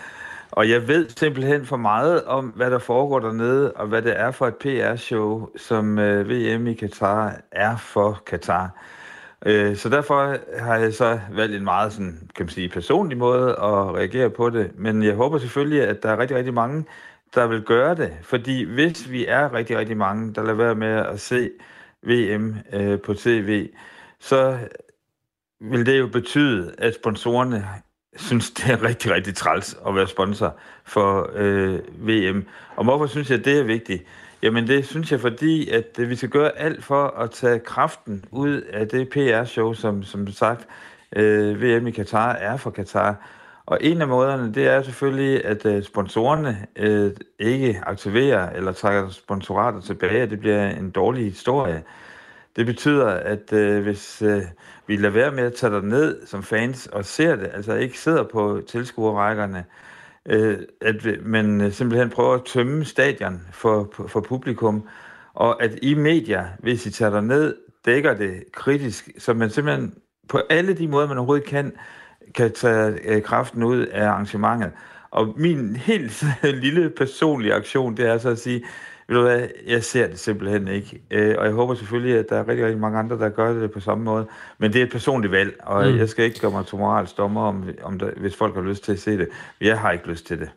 [0.51, 4.31] Og jeg ved simpelthen for meget om, hvad der foregår dernede, og hvad det er
[4.31, 8.69] for et PR-show, som øh, VM i Katar er for Katar.
[9.45, 13.49] Øh, så derfor har jeg så valgt en meget sådan, kan man sige, personlig måde
[13.49, 14.71] at reagere på det.
[14.75, 16.85] Men jeg håber selvfølgelig, at der er rigtig, rigtig mange,
[17.35, 18.13] der vil gøre det.
[18.21, 21.49] Fordi hvis vi er rigtig, rigtig mange, der lader være med at se
[22.03, 23.69] VM øh, på tv,
[24.19, 24.57] så
[25.61, 27.67] vil det jo betyde, at sponsorerne
[28.15, 32.45] synes, det er rigtig, rigtig træls at være sponsor for øh, VM.
[32.75, 34.03] Og hvorfor synes jeg, det er vigtigt?
[34.43, 38.25] Jamen det synes jeg, fordi at øh, vi skal gøre alt for at tage kraften
[38.31, 40.67] ud af det PR-show, som, som sagt
[41.15, 43.29] øh, VM i Katar er for Katar.
[43.65, 49.09] Og en af måderne, det er selvfølgelig, at øh, sponsorerne øh, ikke aktiverer eller trækker
[49.09, 51.83] sponsorater tilbage, det bliver en dårlig historie.
[52.55, 54.41] Det betyder, at øh, hvis øh,
[54.87, 57.99] vi lader være med at tage dig ned som fans og ser det, altså ikke
[57.99, 59.63] sidder på tilskuerrækkerne, øh,
[60.29, 64.87] Øh, at man øh, simpelthen prøver at tømme stadion for, for publikum,
[65.33, 67.55] og at I medier, hvis I tager dig ned,
[67.85, 69.93] dækker det kritisk, så man simpelthen
[70.29, 71.73] på alle de måder, man overhovedet kan,
[72.35, 74.71] kan tage øh, kraften ud af arrangementet.
[75.11, 76.23] Og min helt
[76.63, 78.63] lille personlige aktion, det er så at sige,
[79.07, 81.01] ved du hvad, jeg ser det simpelthen ikke.
[81.11, 83.71] Øh, og jeg håber selvfølgelig, at der er rigtig, rigtig mange andre, der gør det
[83.71, 84.27] på samme måde.
[84.57, 85.97] Men det er et personligt valg, og mm.
[85.97, 88.83] jeg skal ikke gøre mig til morals dommer, om, om der, hvis folk har lyst
[88.83, 89.27] til at se det.
[89.61, 90.49] Jeg har ikke lyst til det.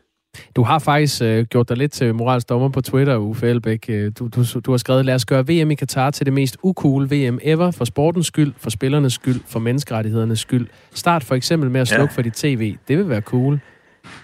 [0.56, 3.87] Du har faktisk øh, gjort dig lidt til morals dommer på Twitter, Uffe Elbæk.
[3.88, 6.56] Øh, du, du, du har skrevet, lad os gøre VM i Katar til det mest
[6.62, 10.66] ucool VM ever, for sportens skyld, for spillernes skyld, for menneskerettighedernes skyld.
[10.94, 12.16] Start for eksempel med at slukke ja.
[12.16, 12.76] for dit tv.
[12.88, 13.61] Det vil være cool.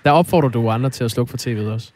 [0.05, 1.93] Der opfordrer du andre til at slukke for tv'et også.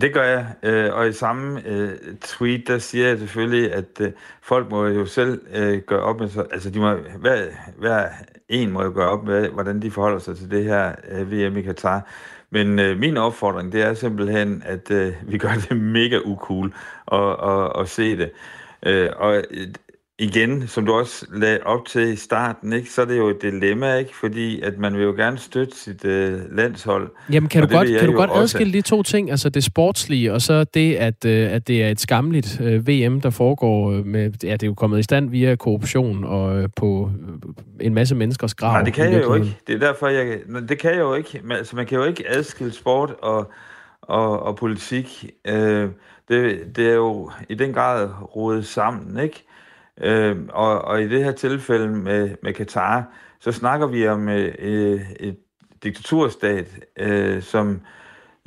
[0.00, 4.12] Det gør jeg, øh, og i samme øh, tweet, der siger jeg selvfølgelig, at øh,
[4.42, 7.46] folk må jo selv øh, gøre op med sig, altså de må, hver,
[7.78, 8.08] hver
[8.48, 11.56] en må jo gøre op med, hvordan de forholder sig til det her øh, VM
[11.56, 12.06] i Katar.
[12.50, 16.74] Men øh, min opfordring, det er simpelthen, at øh, vi gør det mega ucool
[17.12, 18.30] at, at, at se det.
[18.82, 19.66] Øh, og øh,
[20.18, 23.42] igen, som du også lagde op til i starten, ikke, så er det jo et
[23.42, 24.16] dilemma, ikke?
[24.16, 27.10] fordi at man vil jo gerne støtte sit øh, landshold.
[27.32, 30.42] Jamen, kan du godt, kan du godt adskille de to ting, altså det sportslige, og
[30.42, 34.30] så det, at, øh, at det er et skamligt øh, VM, der foregår øh, med,
[34.42, 38.14] ja, det er jo kommet i stand via korruption og øh, på øh, en masse
[38.14, 38.72] menneskers grav.
[38.72, 39.56] Nej, det kan jeg jo ikke.
[39.66, 41.40] Det er derfor, jeg, det kan jeg jo ikke.
[41.44, 43.50] Man, altså, man kan jo ikke adskille sport og,
[44.02, 45.26] og, og politik.
[45.46, 45.88] Øh,
[46.28, 49.44] det, det er jo i den grad rodet sammen, ikke?
[50.00, 53.04] Øh, og, og i det her tilfælde med, med Katar,
[53.40, 55.36] så snakker vi om øh, øh, et
[55.82, 57.80] diktaturstat, øh, som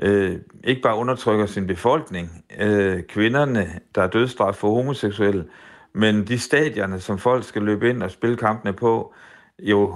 [0.01, 5.45] øh, ikke bare undertrykker sin befolkning, øh, kvinderne, der er dødsstraf for homoseksuelle,
[5.93, 9.13] men de stadierne, som folk skal løbe ind og spille kampene på,
[9.59, 9.95] jo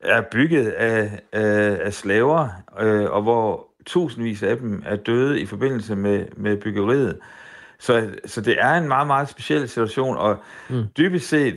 [0.00, 2.48] er bygget af, af, af slaver,
[2.80, 7.18] øh, og hvor tusindvis af dem er døde i forbindelse med, med byggeriet.
[7.78, 10.36] Så, så det er en meget, meget speciel situation, og
[10.70, 10.84] mm.
[10.96, 11.54] dybest set,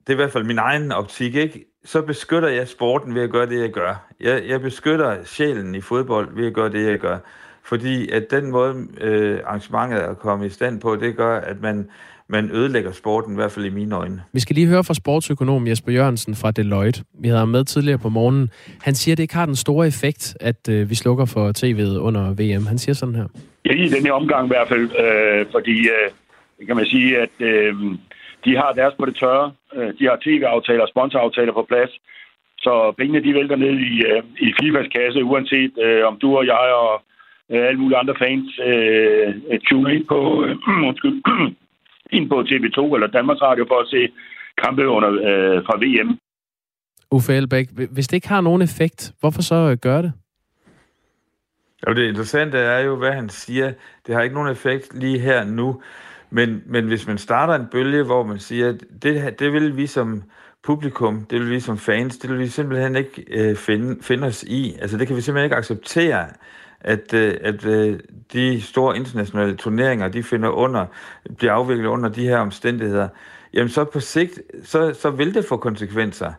[0.00, 1.64] det er i hvert fald min egen optik, ikke?
[1.84, 4.06] så beskytter jeg sporten ved at gøre det, jeg gør.
[4.20, 7.18] Jeg, jeg beskytter sjælen i fodbold ved at gøre det, jeg gør.
[7.62, 11.88] Fordi at den måde, øh, arrangementet er kommet i stand på, det gør, at man
[12.30, 14.22] man ødelægger sporten, i hvert fald i mine øjne.
[14.32, 17.04] Vi skal lige høre fra sportsøkonom Jesper Jørgensen fra Deloitte.
[17.20, 18.50] Vi havde ham med tidligere på morgenen.
[18.80, 21.98] Han siger, at det ikke har den store effekt, at øh, vi slukker for tv'et
[21.98, 22.66] under VM.
[22.66, 23.26] Han siger sådan her.
[23.64, 27.74] Ja, i denne omgang i hvert fald, øh, fordi øh, kan man sige, at øh,
[28.44, 29.52] de har deres på det tørre.
[29.76, 31.90] Øh, de har tv-aftaler og sponsoraftaler på plads.
[32.58, 36.46] Så pengene de vælter ned i, øh, i FIFAs kasse, uanset øh, om du og
[36.46, 37.02] jeg og
[37.52, 40.56] øh, alle mulige andre fans øh, øh tuner ind på, øh,
[40.88, 41.18] undskyld,
[42.16, 44.08] ind på TV2 eller Danmarks Radio for at se
[44.64, 46.18] kampe under, øh, fra VM.
[47.10, 50.12] Uffe Elbæk, hvis det ikke har nogen effekt, hvorfor så øh, gøre det?
[51.86, 53.72] Jo, det interessante er jo, hvad han siger.
[54.06, 55.82] Det har ikke nogen effekt lige her nu.
[56.30, 59.86] Men, men hvis man starter en bølge, hvor man siger, at det, det vil vi
[59.86, 60.22] som
[60.62, 64.42] publikum, det vil vi som fans, det vil vi simpelthen ikke øh, finde, finde os
[64.42, 64.76] i.
[64.80, 66.26] Altså det kan vi simpelthen ikke acceptere,
[66.80, 68.00] at, øh, at øh,
[68.32, 70.86] de store internationale turneringer, de finder under,
[71.38, 73.08] bliver afviklet under de her omstændigheder,
[73.52, 76.32] jamen så på sigt, så, så vil det få konsekvenser.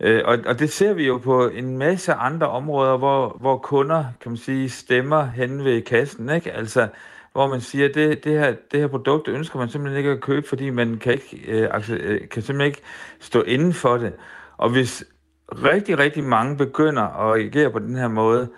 [0.00, 4.04] Øh, og, og det ser vi jo på en masse andre områder, hvor, hvor kunder,
[4.20, 6.52] kan man sige, stemmer hen ved kassen, ikke?
[6.52, 6.88] Altså,
[7.32, 10.48] hvor man siger, det, det, her, det her produkt ønsker man simpelthen ikke at købe,
[10.48, 12.82] fordi man kan, ikke, øh, altså, øh kan simpelthen ikke
[13.20, 14.12] stå inden for det.
[14.56, 15.04] Og hvis
[15.52, 18.48] rigtig, rigtig mange begynder at reagere på den her måde,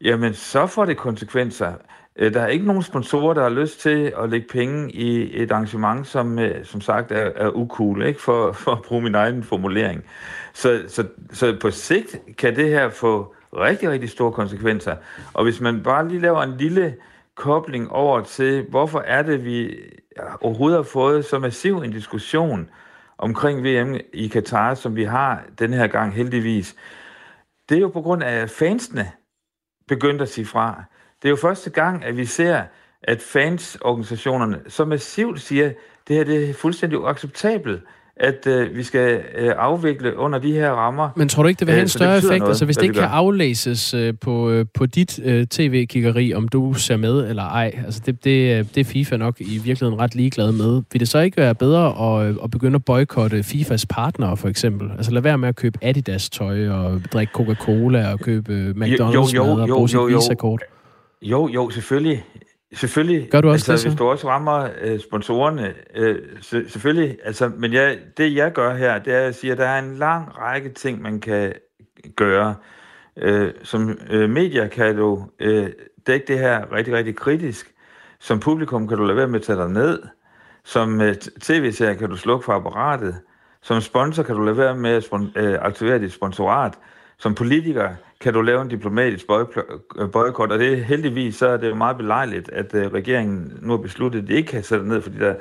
[0.00, 1.72] jamen så får det konsekvenser.
[2.18, 5.52] Øh, der er ikke nogen sponsorer, der har lyst til at lægge penge i et
[5.52, 8.20] arrangement, som øh, som sagt er, er ukul, ikke?
[8.20, 10.04] For, for at bruge min egen formulering.
[10.54, 14.96] Så, så, så på sigt kan det her få rigtig, rigtig store konsekvenser.
[15.34, 16.96] Og hvis man bare lige laver en lille
[17.34, 19.76] kobling over til, hvorfor er det, vi
[20.40, 22.70] overhovedet har fået så massiv en diskussion
[23.18, 26.76] omkring VM i Katar, som vi har den her gang heldigvis,
[27.68, 29.10] det er jo på grund af, at fansene
[29.88, 30.84] begyndte at sige fra.
[31.22, 32.62] Det er jo første gang, at vi ser,
[33.02, 35.74] at fansorganisationerne så massivt siger, at
[36.08, 37.82] det her det er fuldstændig uacceptabelt
[38.20, 41.08] at øh, vi skal øh, afvikle under de her rammer.
[41.16, 42.38] Men tror du ikke, det vil have en større effekt?
[42.38, 46.48] Noget, altså hvis det ikke kan aflæses øh, på, øh, på dit øh, tv-kiggeri, om
[46.48, 50.00] du ser med eller ej, altså det, det, øh, det er FIFA nok i virkeligheden
[50.00, 50.82] ret ligeglad med.
[50.92, 54.48] Vil det så ikke være bedre at, øh, at begynde at boykotte FIFAs partnere for
[54.48, 54.90] eksempel?
[54.90, 59.26] Altså lad være med at købe Adidas-tøj og drikke Coca-Cola og købe øh, McDonald's jo,
[59.34, 60.58] jo, jo, og bruge jo, jo, jo.
[61.22, 62.24] Jo, jo, selvfølgelig.
[62.72, 63.30] Selvfølgelig.
[63.30, 63.88] Gør du også altså, det, så?
[63.88, 67.18] Hvis du også rammer øh, sponsorerne, øh, så, selvfølgelig.
[67.24, 69.78] Altså, men jeg, det, jeg gør her, det er, at jeg siger, at der er
[69.78, 71.54] en lang række ting, man kan
[72.16, 72.54] gøre.
[73.16, 75.68] Øh, som øh, medier kan du øh,
[76.06, 77.74] dække det her rigtig, rigtig kritisk.
[78.20, 80.02] Som publikum kan du lade være med at tage dig ned.
[80.64, 83.20] Som øh, tv-serie kan du slukke for apparatet.
[83.62, 85.04] Som sponsor kan du lade være med at
[85.36, 86.74] øh, aktivere dit sponsorat.
[87.18, 89.26] Som politiker kan du lave en diplomatisk
[90.12, 93.70] boykot, og det er heldigvis så er det jo meget belejligt, at uh, regeringen nu
[93.70, 95.34] har besluttet, at de ikke kan sætte ned, fordi der,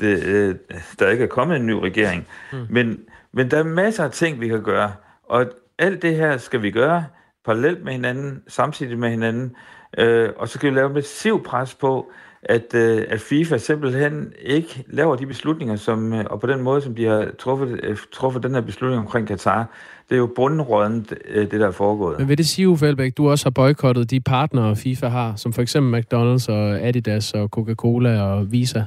[0.00, 2.26] det, uh, der ikke er kommet en ny regering.
[2.52, 2.66] Mm.
[2.70, 3.00] Men,
[3.32, 4.92] men der er masser af ting, vi kan gøre,
[5.24, 5.46] og
[5.78, 7.04] alt det her skal vi gøre
[7.44, 9.56] parallelt med hinanden, samtidig med hinanden,
[10.02, 12.12] uh, og så skal vi lave massiv pres på,
[12.48, 16.80] at, øh, at FIFA simpelthen ikke laver de beslutninger, som, øh, og på den måde,
[16.80, 19.70] som de har truffet, øh, truffet den her beslutning omkring Katar,
[20.08, 22.18] det er jo bundrådent, øh, det der er foregået.
[22.18, 25.52] Men vil det sige, Uffe Elbæk, du også har boykottet de partnere, FIFA har, som
[25.52, 28.82] for eksempel McDonald's og Adidas og Coca-Cola og Visa?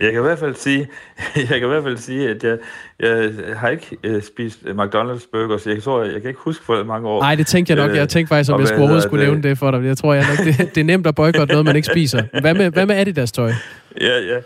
[0.00, 0.88] Jeg kan i hvert fald sige,
[1.36, 2.58] jeg kan i hvert fald sige, at jeg,
[3.00, 5.66] jeg har ikke uh, spist McDonald's burgers.
[5.66, 7.20] Jeg tror, jeg kan ikke huske for mange år.
[7.20, 7.96] Nej, det tænkte jeg nok.
[7.96, 9.84] Jeg tænkte faktisk, om jeg skulle overhovedet skulle nævne det for dig.
[9.84, 12.40] Jeg tror, jeg nok, det, det er nemt at boykotte noget, man ikke spiser.
[12.40, 13.52] Hvad med, hvad med Adidas tøj?
[14.00, 14.40] Ja, ja.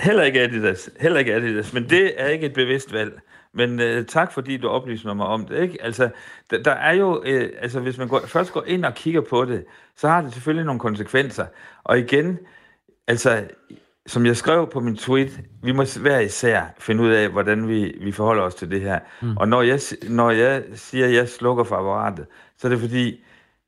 [0.00, 0.90] Heller ikke Adidas.
[1.00, 1.72] Heller ikke Adidas.
[1.72, 3.12] Men det er ikke et bevidst valg.
[3.54, 5.62] Men uh, tak, fordi du oplyser mig om det.
[5.62, 5.78] Ikke?
[5.82, 6.08] Altså,
[6.50, 9.44] der, der er jo, uh, altså hvis man går, først går ind og kigger på
[9.44, 9.64] det,
[9.96, 11.46] så har det selvfølgelig nogle konsekvenser.
[11.84, 12.38] Og igen,
[13.08, 13.42] altså,
[14.06, 17.94] som jeg skrev på min tweet, vi må hver især finde ud af, hvordan vi,
[18.00, 18.98] vi forholder os til det her.
[19.22, 19.36] Mm.
[19.36, 22.26] Og når jeg, når jeg siger, at jeg slukker for apparatet,
[22.58, 23.24] så er det fordi,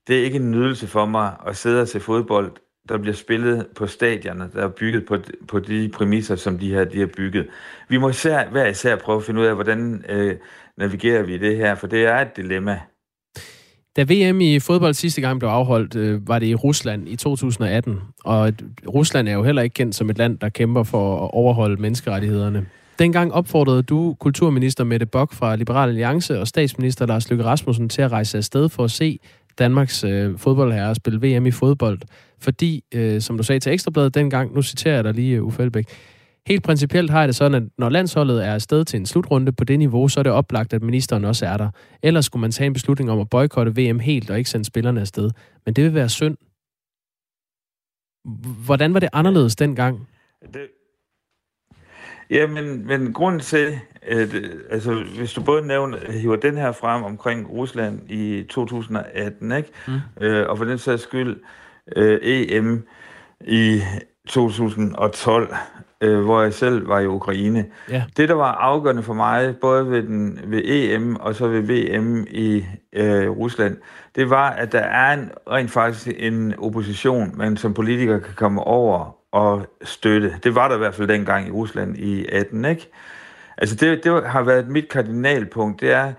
[0.06, 2.52] det er ikke en nydelse for mig at sidde og se fodbold,
[2.88, 5.16] der bliver spillet på stadionerne, der er bygget på,
[5.48, 7.48] på de præmisser, som de her de har bygget.
[7.88, 10.36] Vi må især, hver især prøve at finde ud af, hvordan øh,
[10.76, 12.80] navigerer vi det her, for det er et dilemma.
[13.96, 17.98] Da VM i fodbold sidste gang blev afholdt, øh, var det i Rusland i 2018.
[18.24, 18.52] Og
[18.94, 22.66] Rusland er jo heller ikke kendt som et land, der kæmper for at overholde menneskerettighederne.
[22.98, 28.02] Dengang opfordrede du kulturminister Mette Bock fra Liberal Alliance og statsminister Lars Løkke Rasmussen til
[28.02, 29.18] at rejse afsted for at se
[29.58, 31.98] Danmarks øh, fodboldherrer spille VM i fodbold.
[32.40, 35.62] Fordi, øh, som du sagde til Ekstrabladet dengang, nu citerer jeg dig lige, øh, Uffe
[35.62, 35.86] Elbæk,
[36.46, 39.64] Helt principielt har jeg det sådan, at når landsholdet er afsted til en slutrunde på
[39.64, 41.70] det niveau, så er det oplagt, at ministeren også er der.
[42.02, 45.00] Ellers skulle man tage en beslutning om at boykotte VM helt og ikke sende spillerne
[45.00, 45.30] afsted.
[45.64, 46.36] Men det vil være synd.
[48.64, 50.08] Hvordan var det anderledes dengang?
[50.52, 50.68] Det,
[52.32, 54.34] Ja, men, men grunden til, at,
[54.70, 59.70] altså, hvis du både nævner, hiver den her frem omkring Rusland i 2018, ikke?
[59.88, 60.24] Mm.
[60.24, 61.40] Øh, og for den sags skyld
[61.96, 62.86] øh, EM
[63.40, 63.80] i
[64.28, 65.54] 2012,
[66.02, 67.66] øh, hvor jeg selv var i Ukraine.
[67.88, 68.04] Ja.
[68.16, 72.26] Det, der var afgørende for mig, både ved, den, ved EM og så ved VM
[72.30, 73.76] i øh, Rusland,
[74.14, 78.60] det var, at der er en, rent faktisk en opposition, man som politiker kan komme
[78.60, 80.38] over og støtte.
[80.44, 82.90] Det var der i hvert fald dengang i Rusland i 18, ikke?
[83.58, 86.12] Altså det, det har været mit kardinalpunkt, det er,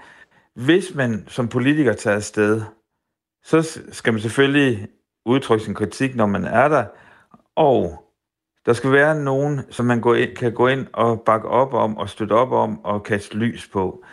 [0.55, 2.61] hvis man som politiker tager afsted,
[3.43, 4.87] så skal man selvfølgelig
[5.25, 6.85] udtrykke sin kritik, når man er der,
[7.55, 8.02] og
[8.65, 11.97] der skal være nogen, som man går ind, kan gå ind og bakke op om
[11.97, 14.03] og støtte op om og kaste lys på.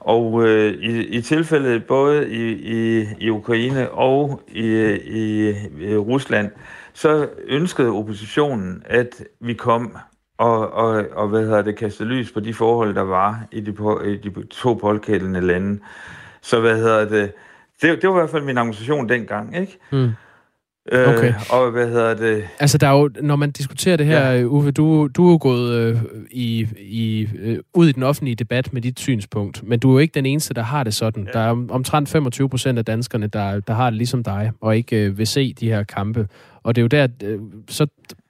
[0.00, 4.66] Og øh, i, i tilfældet både i, i, i Ukraine og i,
[5.04, 5.50] i,
[5.80, 6.50] i Rusland,
[6.92, 9.96] så ønskede oppositionen, at vi kom
[10.38, 13.72] og, og, og hvad hedder det, kaste lys på de forhold, der var i de,
[13.72, 15.80] på, i de to pågældende lande.
[16.40, 17.32] Så hvad hedder det,
[17.82, 19.78] det, det var i hvert fald min argumentation dengang, ikke?
[19.92, 20.10] Mm.
[20.92, 21.28] Øh, okay.
[21.28, 22.44] Øh, og hvad hedder det?
[22.58, 24.44] Altså, der er jo, når man diskuterer det her, ja.
[24.44, 25.96] Uffe, du, du er jo gået øh,
[26.30, 29.98] i, i, øh, ud i den offentlige debat med dit synspunkt, men du er jo
[29.98, 31.24] ikke den eneste, der har det sådan.
[31.24, 31.38] Ja.
[31.38, 35.04] Der er omtrent 25 procent af danskerne, der, der har det ligesom dig, og ikke
[35.04, 36.28] øh, vil se de her kampe.
[36.62, 37.86] Og det er jo der, øh, så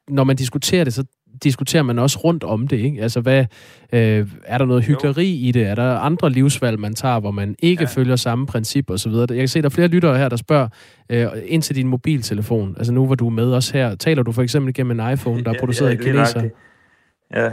[0.09, 1.04] når man diskuterer det, så
[1.45, 3.03] diskuterer man også rundt om det, ikke?
[3.03, 3.45] Altså, hvad,
[3.93, 5.49] øh, er der noget hyggeleri jo.
[5.49, 5.66] i det?
[5.66, 7.89] Er der andre livsvalg, man tager, hvor man ikke ja.
[7.89, 9.26] følger samme princip og så videre?
[9.30, 10.68] Jeg kan se, der er flere lyttere her, der spørger
[11.11, 12.74] øh, ind til din mobiltelefon.
[12.78, 15.45] Altså nu, hvor du er med os her, taler du for eksempel gennem en iPhone,
[15.45, 16.49] der er produceret ja, ja, i kineser?
[17.34, 17.51] Ja,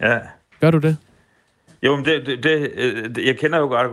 [0.00, 0.18] Ja.
[0.60, 0.96] Gør du det?
[1.82, 3.90] Jo, men det, det, det, øh, jeg kender jo godt,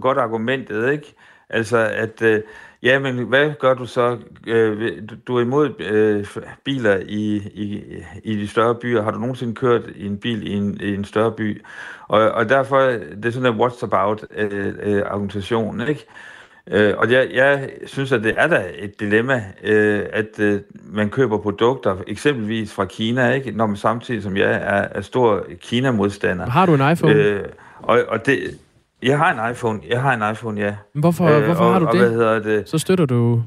[0.00, 1.14] godt argumentet, ikke?
[1.50, 2.42] Altså, at, øh,
[2.82, 4.18] ja, men hvad gør du så?
[4.46, 4.92] Øh,
[5.26, 6.26] du er imod øh,
[6.64, 7.82] biler i, i,
[8.24, 9.02] i de større byer.
[9.02, 11.62] Har du nogensinde kørt i en bil i en, i en større by?
[12.08, 16.06] Og, og derfor, det er sådan en what's about øh, øh, argumentation, ikke?
[16.70, 21.10] Øh, og jeg, jeg synes, at det er da et dilemma, øh, at øh, man
[21.10, 23.50] køber produkter, eksempelvis fra Kina, ikke?
[23.50, 26.50] når man samtidig som jeg er, er stor Kina-modstander.
[26.50, 27.14] Har du en iPhone?
[27.14, 27.44] Øh,
[27.78, 28.38] og, og det,
[29.02, 29.80] jeg har en iPhone.
[29.90, 30.74] Jeg har en iPhone, ja.
[30.94, 32.00] Hvorfor, øh, hvorfor og, har du og, det?
[32.00, 32.68] Hvad hedder det?
[32.68, 33.42] Så støtter du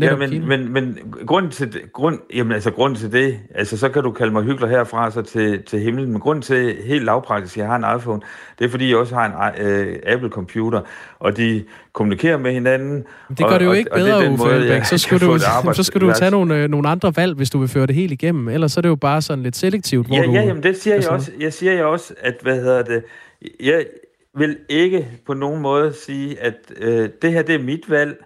[0.00, 3.88] ja, men, men, men grunden til det, grund, jamen, altså, grunden til det, altså så
[3.88, 7.56] kan du kalde mig hyggelig herfra så til, til himlen, men grunden til, helt lavpraktisk,
[7.56, 8.20] at jeg har en iPhone,
[8.58, 10.80] det er fordi, jeg også har en øh, Apple-computer,
[11.18, 13.04] og de kommunikerer med hinanden.
[13.28, 14.84] Det gør og, det jo ikke og, bedre, og det Uffe Elbæk.
[14.84, 15.38] Så skal du,
[15.74, 18.12] så skal du tage nogle, øh, nogle andre valg, hvis du vil føre det helt
[18.12, 18.48] igennem.
[18.48, 20.32] Ellers så er det jo bare sådan lidt selektivt, hvor ja, du...
[20.32, 21.30] Ja, jamen det siger jeg også.
[21.40, 23.02] Jeg siger jeg også, at, hvad hedder det,
[23.60, 23.84] jeg
[24.34, 28.24] vil ikke på nogen måde sige, at øh, det her, det er mit valg.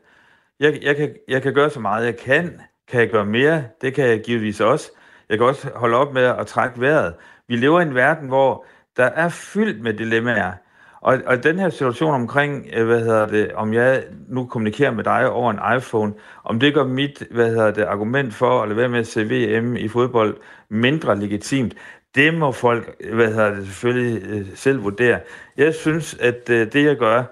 [0.60, 2.60] Jeg, jeg, kan, jeg kan gøre så meget, jeg kan.
[2.88, 3.64] Kan jeg gøre mere?
[3.80, 4.90] Det kan jeg givetvis også.
[5.28, 7.14] Jeg kan også holde op med at trække vejret.
[7.48, 8.64] Vi lever i en verden, hvor
[8.96, 10.52] der er fyldt med dilemmaer.
[11.00, 15.04] Og, og den her situation omkring, øh, hvad hedder det, om jeg nu kommunikerer med
[15.04, 18.78] dig over en iPhone, om det gør mit, hvad hedder det, argument for at lade
[18.78, 20.36] være med at se VM i fodbold
[20.68, 21.74] mindre legitimt,
[22.14, 25.20] det må folk, hvad hedder det, selvfølgelig øh, selv vurdere.
[25.56, 27.24] Jeg synes, at øh, det jeg gør,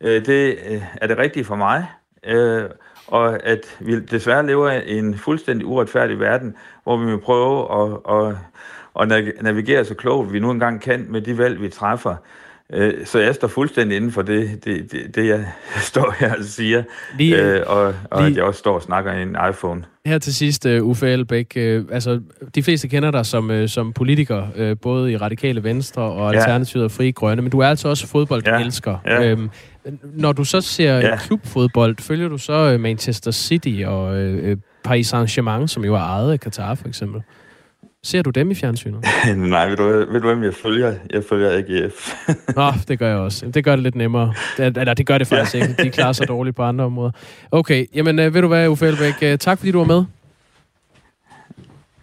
[0.00, 0.58] øh, det
[1.00, 1.86] er det rigtige for mig.
[3.06, 7.98] Og at vi desværre lever i en fuldstændig uretfærdig verden, hvor vi må prøve at,
[8.16, 8.36] at,
[9.00, 12.16] at navigere så klogt, vi nu engang kan med de valg, vi træffer.
[12.74, 15.44] Øh, Så jeg står fuldstændig inden for det, det, det, det jeg
[15.90, 16.82] står her og siger,
[17.18, 19.84] Lige- øh, og, og lige- at jeg også står og snakker i en iPhone.
[20.06, 21.62] Her til sidst, uh, Uffe Elbæk, uh,
[21.92, 22.20] altså
[22.54, 26.38] de fleste kender dig som, uh, som politiker, uh, både i Radikale Venstre og Ja.
[26.38, 28.98] Alternativet og Fri Grønne, men du er altså også fodboldelsker.
[29.06, 29.24] Ja.
[29.30, 29.50] Øhm,
[30.14, 31.06] når du så ser Ja.
[31.06, 31.16] ja.
[31.16, 36.40] klubfodbold, følger du så Manchester City og uh, Paris Saint-Germain, som jo er ejet af
[36.40, 37.22] Qatar for eksempel?
[38.04, 39.04] Ser du dem i fjernsynet?
[39.36, 40.94] Nej, ved du, ved du hvem jeg følger?
[41.10, 42.14] Jeg følger AGF.
[42.56, 43.46] Nå, det gør jeg også.
[43.46, 44.34] Det gør det lidt nemmere.
[44.56, 45.62] Det, eller det gør det faktisk Ja.
[45.68, 45.82] ikke.
[45.82, 47.10] De klarer sig dårligt på andre områder.
[47.50, 50.04] Okay, jamen uh, ved du hvad, Uffe Elbæk, uh, tak fordi du var med.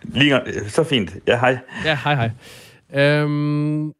[0.03, 1.11] Lige, så fint.
[1.27, 1.57] Ja, hej.
[1.85, 2.29] Ja, hej hej.
[3.03, 3.93] Øhm,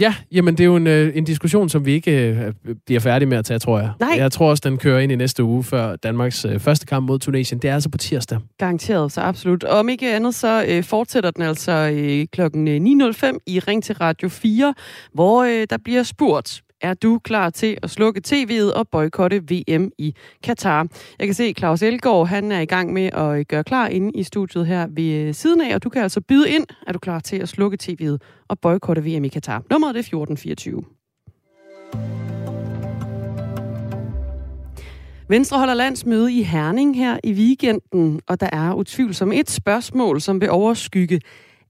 [0.00, 2.52] ja, jamen det er jo en, øh, en diskussion, som vi ikke øh,
[2.86, 3.90] bliver færdige med at tage, tror jeg.
[4.00, 4.14] Nej.
[4.16, 7.18] Jeg tror også, den kører ind i næste uge, før Danmarks øh, første kamp mod
[7.18, 7.58] Tunesien.
[7.62, 8.38] Det er altså på tirsdag.
[8.58, 9.64] Garanteret, så absolut.
[9.64, 13.84] Og om ikke andet, så øh, fortsætter den altså øh, klokken øh, 9.05 i Ring
[13.84, 14.74] til Radio 4,
[15.14, 19.90] hvor øh, der bliver spurgt, er du klar til at slukke tv'et og boykotte VM
[19.98, 20.86] i Katar?
[21.18, 23.86] Jeg kan se, at Claus Elgaard, han er i gang med at øh, gøre klar
[23.88, 26.92] inde i studiet her ved øh, siden af, og du kan altså byde ind, er
[26.92, 28.16] du klar til at slukke tv'et
[28.48, 29.62] og boykotte VM i Katar.
[29.70, 30.82] Nummeret er 1424.
[35.28, 40.40] Venstre holder landsmøde i Herning her i weekenden, og der er utvivlsomt et spørgsmål, som
[40.40, 41.20] vil overskygge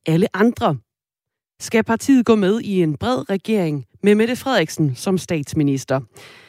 [0.06, 0.76] alle andre.
[1.62, 6.00] Skal partiet gå med i en bred regering med Mette Frederiksen som statsminister?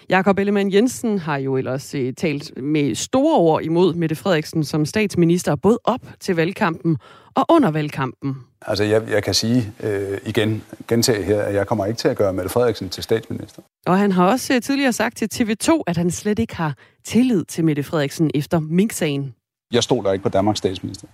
[0.10, 4.86] Jakob Ellemann Jensen har jo ellers øh, talt med store ord imod Mette Frederiksen som
[4.86, 6.98] statsminister, både op til valgkampen
[7.36, 8.36] og under valgkampen.
[8.62, 12.18] Altså, jeg, jeg kan sige øh, igen, gentage her, at jeg kommer ikke til at
[12.18, 13.62] gøre Mette Frederiksen til statsminister.
[13.86, 17.46] Og han har også øh, tidligere sagt til TV2, at han slet ikke har tillid
[17.46, 19.36] til Mette Frederiksen efter Mink-sagen.
[19.72, 21.08] Jeg stoler ikke på Danmarks statsminister.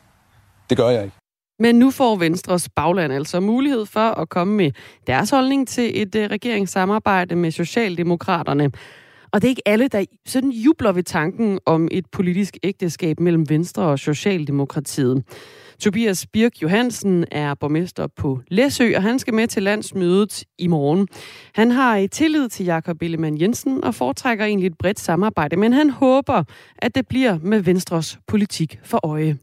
[0.69, 1.18] Det gør jeg ikke.
[1.59, 4.71] Men nu får Venstres bagland altså mulighed for at komme med
[5.07, 8.71] deres holdning til et øh, regeringssamarbejde med Socialdemokraterne.
[9.31, 13.49] Og det er ikke alle, der sådan jubler ved tanken om et politisk ægteskab mellem
[13.49, 15.23] Venstre og Socialdemokratiet.
[15.79, 21.07] Tobias Birk Johansen er borgmester på Læsø, og han skal med til landsmødet i morgen.
[21.55, 25.73] Han har i tillid til Jakob Ellemann Jensen og foretrækker egentlig et bredt samarbejde, men
[25.73, 26.43] han håber,
[26.77, 29.37] at det bliver med Venstres politik for øje.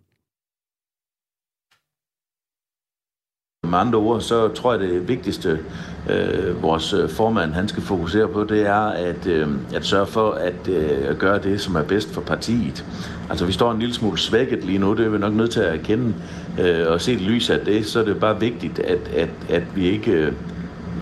[3.71, 5.59] Med andre ord, så tror jeg, det vigtigste,
[6.11, 10.31] øh, vores øh, formand han skal fokusere på, det er at, øh, at sørge for
[10.31, 12.85] at, øh, at gøre det, som er bedst for partiet.
[13.31, 15.61] Altså, vi står en lille smule svækket lige nu, det er vi nok nødt til
[15.61, 16.15] at erkende.
[16.61, 19.63] Øh, og set i lys af det, så er det bare vigtigt, at, at, at
[19.75, 20.33] vi ikke, øh,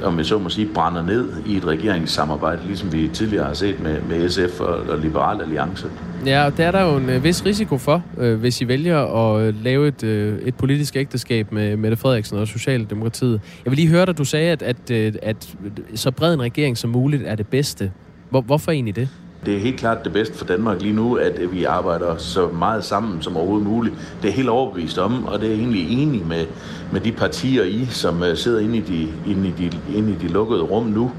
[0.04, 3.82] om jeg så må sige, brænder ned i et regeringssamarbejde, ligesom vi tidligere har set
[3.82, 5.88] med, med SF og, og Liberal Alliance.
[6.26, 8.98] Ja, og der er der jo en øh, vis risiko for, øh, hvis I vælger
[8.98, 13.40] at øh, lave et, øh, et politisk ægteskab med Mette Frederiksen og Socialdemokratiet.
[13.64, 15.56] Jeg vil lige høre dig, du sagde, at, at, øh, at
[15.94, 17.92] så bred en regering som muligt er det bedste.
[18.30, 19.08] Hvor, hvorfor egentlig det?
[19.46, 22.84] det er helt klart det bedste for Danmark lige nu, at vi arbejder så meget
[22.84, 23.94] sammen som overhovedet muligt.
[24.22, 26.46] Det er helt overbevist om, og det er egentlig enig med,
[26.94, 30.14] med de partier i, som øh, sidder inde i, de, inde, i de, inde i
[30.14, 31.12] de lukkede rum nu.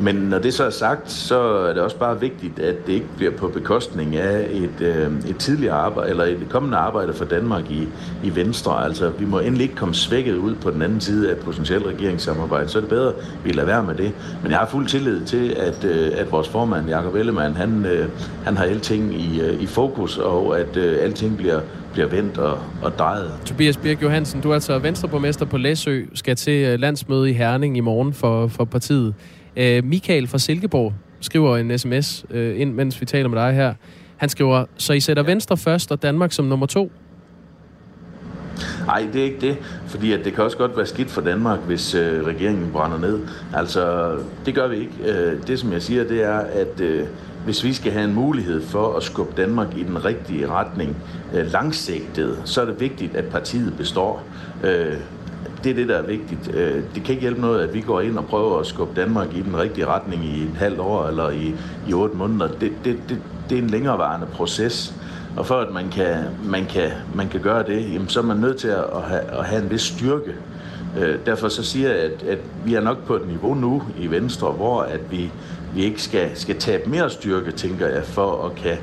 [0.00, 3.06] Men når det så er sagt, så er det også bare vigtigt, at det ikke
[3.16, 7.70] bliver på bekostning af et, øh, et tidligere arbejde, eller et kommende arbejde for Danmark
[7.70, 7.88] i,
[8.24, 8.84] i Venstre.
[8.84, 11.86] Altså, vi må endelig ikke komme svækket ud på den anden side af et potentielt
[11.86, 12.68] regeringssamarbejde.
[12.68, 13.14] Så er det bedre, at
[13.44, 14.12] vi lader være med det.
[14.42, 18.08] Men jeg har fuld tillid til, at, øh, at vores formand, Jakob Ellemann, han, øh,
[18.44, 21.60] han har alting i, øh, i fokus, og at øh, alting bliver
[21.92, 23.30] bliver vendt og, og drejet.
[23.44, 27.76] Tobias Birk Johansen, du er altså venstreborgmester på Læsø, skal til øh, landsmøde i Herning
[27.76, 29.14] i morgen for, for partiet.
[29.56, 33.74] Øh, Michael fra Silkeborg skriver en sms øh, ind, mens vi taler med dig her.
[34.16, 36.92] Han skriver, så I sætter Venstre først og Danmark som nummer to?
[38.86, 41.58] Nej, det er ikke det, fordi at det kan også godt være skidt for Danmark,
[41.66, 43.20] hvis øh, regeringen brænder ned.
[43.54, 44.14] Altså,
[44.46, 44.92] det gør vi ikke.
[45.04, 47.06] Øh, det, som jeg siger, det er, at øh,
[47.44, 50.96] hvis vi skal have en mulighed for at skubbe Danmark i den rigtige retning
[51.34, 54.22] Øh, langsigtet, så er det vigtigt, at partiet består.
[54.64, 54.94] Øh,
[55.64, 56.54] det er det, der er vigtigt.
[56.54, 59.34] Øh, det kan ikke hjælpe noget, at vi går ind og prøver at skubbe Danmark
[59.34, 61.54] i den rigtige retning i et halvt år eller i,
[61.88, 62.48] i otte måneder.
[62.48, 63.18] Det, det, det,
[63.50, 64.94] det er en længerevarende proces.
[65.36, 68.36] Og for at man kan, man kan, man kan gøre det, jamen, så er man
[68.36, 70.34] nødt til at have, at have en vis styrke.
[71.26, 74.50] Derfor så siger jeg, at, at vi er nok på et niveau nu i Venstre,
[74.50, 75.32] hvor at vi,
[75.74, 78.76] vi ikke skal, skal tabe mere styrke, tænker jeg, for at kan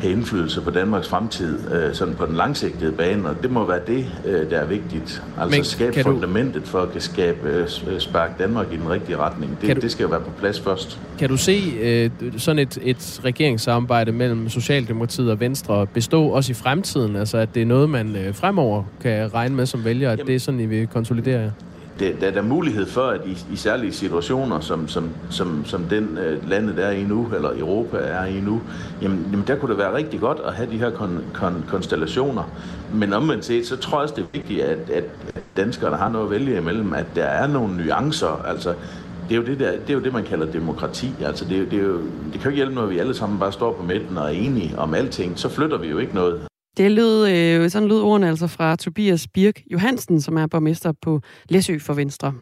[0.00, 3.80] have indflydelse på Danmarks fremtid, øh, sådan på den langsigtede bane, og det må være
[3.86, 5.22] det, øh, der er vigtigt.
[5.38, 6.66] Altså Men skabe fundamentet du...
[6.68, 9.58] for at kan skabe, øh, sparke Danmark i den rigtige retning.
[9.60, 9.80] Det, du...
[9.80, 11.00] det skal jo være på plads først.
[11.18, 16.54] Kan du se øh, sådan et, et regeringssamarbejde mellem Socialdemokratiet og Venstre bestå også i
[16.54, 17.16] fremtiden?
[17.16, 20.26] Altså at det er noget, man øh, fremover kan regne med som vælger, at Jamen,
[20.26, 21.52] det er sådan, I vil konsolidere det,
[22.00, 26.18] der er der mulighed for, at i, i særlige situationer, som, som, som, som den
[26.18, 28.60] øh, landet er i nu, eller Europa er i nu,
[29.02, 32.42] jamen, jamen der kunne det være rigtig godt at have de her kon, kon, konstellationer.
[32.94, 35.04] Men omvendt set, så tror jeg også, det er vigtigt, at, at
[35.56, 38.42] danskerne har noget at vælge imellem, at der er nogle nuancer.
[38.46, 38.74] Altså,
[39.28, 41.14] det er, jo det, der, det er jo det, man kalder demokrati.
[41.24, 43.38] Altså, det, det, er jo, det kan jo ikke hjælpe noget, at vi alle sammen
[43.38, 45.38] bare står på midten og er enige om alting.
[45.38, 46.49] Så flytter vi jo ikke noget.
[46.76, 51.20] Det lød, øh, sådan lød ordene altså fra Tobias Birk Johansen, som er borgmester på
[51.48, 52.34] Læsø for Venstre.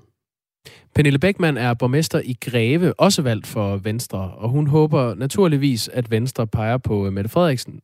[0.94, 6.10] Pernille Beckmann er borgmester i Greve, også valgt for Venstre, og hun håber naturligvis, at
[6.10, 7.80] Venstre peger på øh, Mette Frederiksen,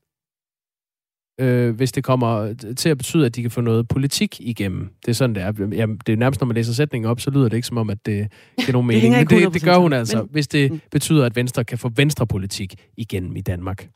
[1.41, 4.89] øh, hvis det kommer til at betyde, at de kan få noget politik igennem.
[5.07, 5.53] Det er sådan, det er.
[5.73, 7.91] Jamen, det er nærmest, når man læser sætningen op, så lyder det ikke som om,
[7.91, 9.17] at det giver nogen mening.
[9.17, 10.81] Men det, det gør hun altså, hvis det mm.
[10.91, 13.89] betyder, at Venstre kan få venstrepolitik igennem i Danmark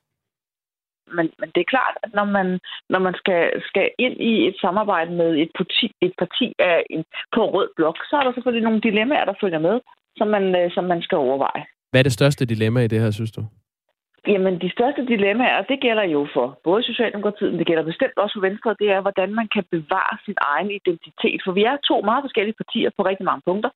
[1.17, 2.49] men, men det er klart, at når man,
[2.93, 7.05] når man skal, skal ind i et samarbejde med et parti, et parti af en,
[7.35, 9.81] på rød blok, så er der selvfølgelig nogle dilemmaer, der følger med,
[10.17, 11.65] som man, øh, som man skal overveje.
[11.91, 13.43] Hvad er det største dilemma i det her, synes du?
[14.27, 18.35] Jamen, de største dilemmaer, det gælder jo for både Socialdemokratiet, men det gælder bestemt også
[18.35, 21.41] for Venstre, det er, hvordan man kan bevare sin egen identitet.
[21.45, 23.71] For vi er to meget forskellige partier på rigtig mange punkter.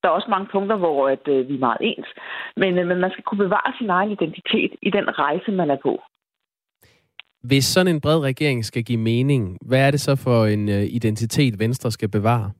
[0.00, 2.08] Der er også mange punkter, hvor at, øh, vi er meget ens.
[2.56, 5.80] Men, øh, men man skal kunne bevare sin egen identitet i den rejse, man er
[5.82, 6.02] på.
[7.48, 10.82] Hvis sådan en bred regering skal give mening, hvad er det så for en øh,
[10.98, 12.50] identitet, Venstre skal bevare?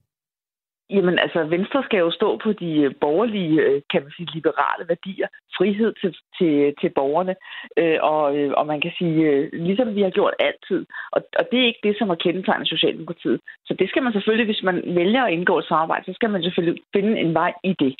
[0.90, 4.84] Jamen altså, Venstre skal jo stå på de øh, borgerlige, øh, kan man sige, liberale
[4.88, 5.28] værdier.
[5.58, 7.34] Frihed til, til, til borgerne.
[7.80, 8.22] Øh, og,
[8.58, 10.86] og man kan sige, ligesom vi har gjort altid.
[11.12, 13.40] Og, og det er ikke det, som har kendetegnet Socialdemokratiet.
[13.66, 16.42] Så det skal man selvfølgelig, hvis man vælger at indgå et samarbejde, så skal man
[16.42, 17.94] selvfølgelig finde en vej i det.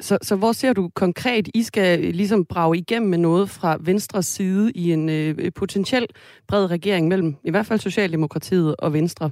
[0.00, 4.26] Så, så hvor ser du konkret, I skal ligesom brage igennem med noget fra Venstres
[4.26, 6.06] side i en øh, potentiel
[6.48, 9.30] bred regering mellem i hvert fald Socialdemokratiet og Venstre?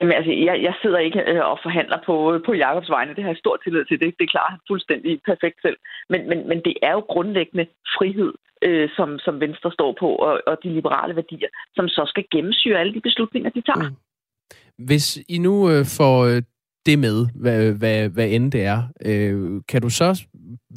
[0.00, 2.14] Jamen, altså, jeg, jeg sidder ikke øh, og forhandler på,
[2.46, 3.14] på Jakobs vegne.
[3.14, 4.00] Det har jeg stor tillid til.
[4.00, 5.76] Det, det er klart fuldstændig perfekt selv.
[6.08, 7.66] Men, men, men det er jo grundlæggende
[7.96, 8.32] frihed,
[8.66, 12.80] øh, som, som Venstre står på, og, og de liberale værdier, som så skal gennemsyre
[12.80, 13.88] alle de beslutninger, de tager.
[13.88, 13.96] Mm.
[14.86, 16.42] Hvis I nu øh, får øh,
[16.86, 18.80] det med, hvad, hvad, hvad end det er.
[19.06, 20.26] Øh, kan du så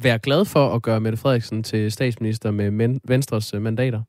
[0.02, 4.02] være glad for at gøre Mette Frederiksen til statsminister med men, Venstres øh, mandater?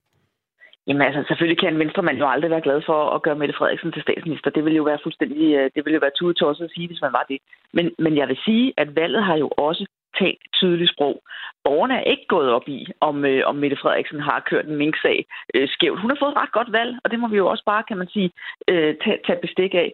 [0.88, 3.92] Jamen altså, selvfølgelig kan en venstremand jo aldrig være glad for at gøre Mette Frederiksen
[3.92, 4.50] til statsminister.
[4.50, 7.14] Det ville jo være fuldstændig, øh, det ville jo være tudetosset at sige, hvis man
[7.14, 7.40] var det.
[7.74, 9.86] Men, men jeg vil sige, at valget har jo også
[10.20, 11.16] talt tydeligt sprog.
[11.64, 15.26] Borgerne er ikke gået op i, om, øh, om Mette Frederiksen har kørt en minksag
[15.56, 16.02] øh, skævt.
[16.02, 17.98] Hun har fået et ret godt valg, og det må vi jo også bare, kan
[17.98, 18.30] man sige,
[18.68, 19.90] øh, tage, tage bestik af.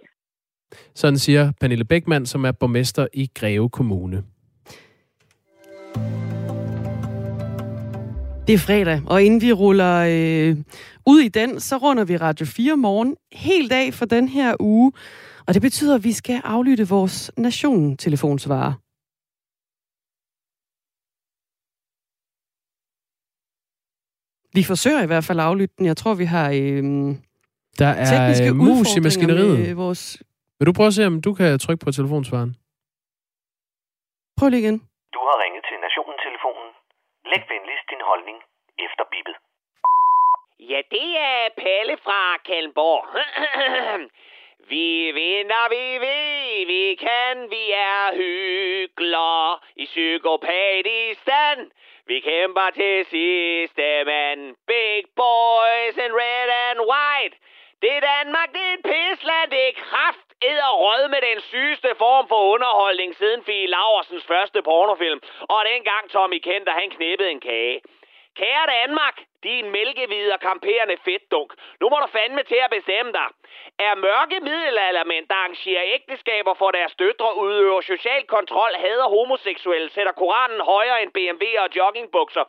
[0.96, 4.24] Sådan siger Pernille Beckmann, som er borgmester i Greve Kommune.
[8.48, 10.58] Det er fredag, og inden vi ruller øh,
[11.06, 14.92] ud i den, så runder vi Radio 4 morgen helt dag for den her uge.
[15.48, 18.74] Og det betyder, at vi skal aflytte vores nation-telefonsvarer.
[24.56, 25.86] Vi forsøger i hvert fald at aflytte den.
[25.86, 26.84] Jeg tror, vi har øh,
[27.80, 29.60] Der er tekniske øh, mus i maskineriet.
[29.60, 30.24] med vores...
[30.64, 32.52] Vil du prøve at se, om du kan trykke på telefonsvaren?
[34.38, 34.78] Prøv lige igen.
[35.16, 36.70] Du har ringet til Nationen-telefonen.
[37.32, 38.38] Læg venligst din holdning
[38.86, 39.36] efter bippet.
[40.72, 43.04] Ja, det er Palle fra Kalmborg.
[44.72, 44.88] vi
[45.20, 49.54] vinder, vi ved, vi kan, vi er hyggelige
[49.84, 51.58] i psykopatistan.
[52.10, 54.42] Vi kæmper til sidste mand.
[54.72, 57.36] Big boys in red and white.
[57.82, 60.33] Det er Danmark, det er et pisland, det er kraft
[60.86, 65.22] rød med den sygeste form for underholdning siden Fie Laursens første pornofilm.
[65.42, 67.82] Og dengang Tommy Kenter, han knippede en kage.
[68.36, 71.54] Kære Danmark, din mælkehvide og kamperende fedtdunk.
[71.82, 73.28] Nu må du fandme til at bestemme dig.
[73.80, 80.12] Er mørke middelaldermænd, der arrangerer ægteskaber for deres døtre, udøver social kontrol, hader homoseksuelle, sætter
[80.12, 82.44] Koranen højere end BMW og joggingbukser,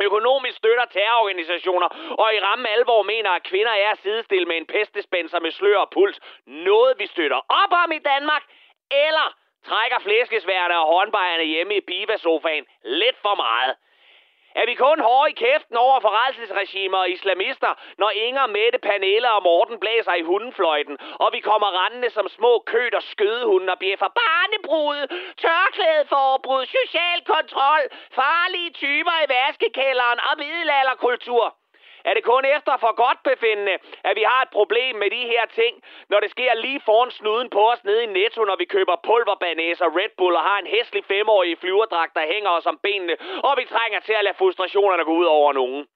[0.00, 1.88] økonomisk støtter terrororganisationer,
[2.22, 5.90] og i ramme alvor mener, at kvinder er sidestillet med en pestespenser med slør og
[5.90, 6.20] puls.
[6.46, 8.42] Noget vi støtter op om i Danmark,
[8.90, 13.76] eller trækker flæskesværte og håndbejerne hjemme i bivasofaen lidt for meget.
[14.54, 19.42] Er vi kun hårde i kæften over forredselsregimer og islamister, når Inger, Mette, Pernille og
[19.42, 24.08] Morten blæser i hundefløjten, og vi kommer rendende som små køt og skødehunde og bjeffer
[24.20, 25.00] barnebrud,
[25.44, 27.82] tørklædeforbrud, social kontrol,
[28.20, 31.61] farlige typer i vaskekælderen og middelalderkultur?
[32.04, 35.46] Er det kun efter for godt befindende, at vi har et problem med de her
[35.46, 38.96] ting, når det sker lige foran snuden på os nede i Netto, når vi køber
[39.06, 43.16] pulverbanæs og Red Bull og har en hæslig femårig flyverdragt, der hænger os om benene,
[43.44, 45.86] og vi trænger til at lade frustrationerne gå ud over nogen?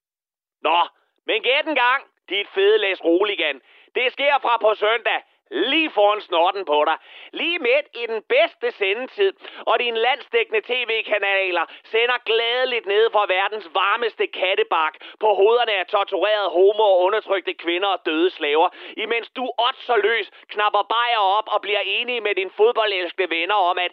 [0.63, 0.79] Nå,
[1.27, 3.61] men gæt en gang, dit fede læs roligan.
[3.95, 6.97] Det sker fra på søndag lige foran snorten på dig.
[7.33, 9.33] Lige midt i den bedste sendetid,
[9.67, 16.51] og dine landsdækkende tv-kanaler sender glædeligt ned fra verdens varmeste kattebak på hovederne af torturerede
[16.51, 21.63] homo og undertrykte kvinder og døde slaver, imens du så løs knapper bajer op og
[21.63, 23.93] bliver enig med dine fodboldelskede venner om, at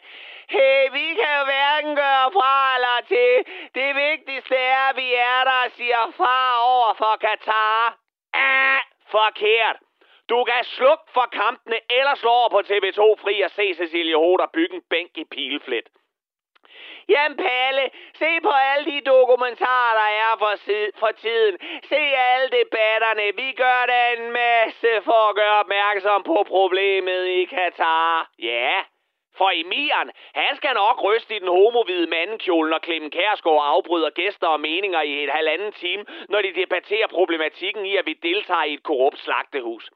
[0.50, 3.34] Hey, vi kan jo hverken gøre fra eller til.
[3.76, 7.98] Det vigtigste er, at vi er der og siger far over for Katar.
[8.34, 8.82] Ah,
[9.12, 9.78] forkert.
[10.34, 14.48] Du kan slukke for kampene, eller slå over på TV2 Fri og se Cecilie Hoder
[14.54, 15.88] bygge en bænk i pileflet.
[17.10, 17.86] Jamen Palle,
[18.22, 20.54] se på alle de dokumentarer, der er for,
[21.02, 21.56] for tiden.
[21.92, 23.26] Se alle debatterne.
[23.42, 28.30] Vi gør da en masse for at gøre opmærksom på problemet i Katar.
[28.40, 28.74] Ja,
[29.38, 34.48] for Emiren, han skal nok ryste i den homovide mandekjole, når Clemen Kærsgaard afbryder gæster
[34.48, 38.74] og meninger i et halvanden time, når de debatterer problematikken i, at vi deltager i
[38.74, 39.90] et korrupt slagtehus.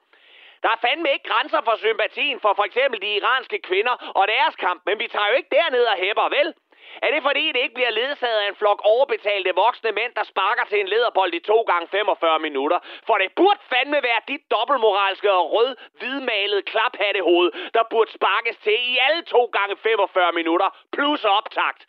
[0.63, 4.55] Der er fandme ikke grænser for sympatien for for eksempel de iranske kvinder og deres
[4.55, 6.53] kamp, men vi tager jo ikke derned og hæpper, vel?
[7.01, 10.65] Er det fordi, det ikke bliver ledsaget af en flok overbetalte voksne mænd, der sparker
[10.69, 12.79] til en lederbold i 2 gange 45 minutter?
[13.07, 18.79] For det burde fandme være dit dobbeltmoralske og rød hvidmalede klaphattehoved, der burde sparkes til
[18.93, 21.81] i alle 2 gange 45 minutter, plus optakt.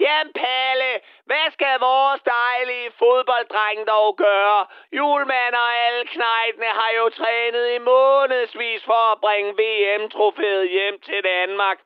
[0.00, 0.92] Jamen Palle,
[1.26, 4.66] hvad skal vores dejlige fodbolddreng dog gøre?
[4.92, 11.20] Julemand og alle knejtene har jo trænet i månedsvis for at bringe VM-trofæet hjem til
[11.24, 11.78] Danmark.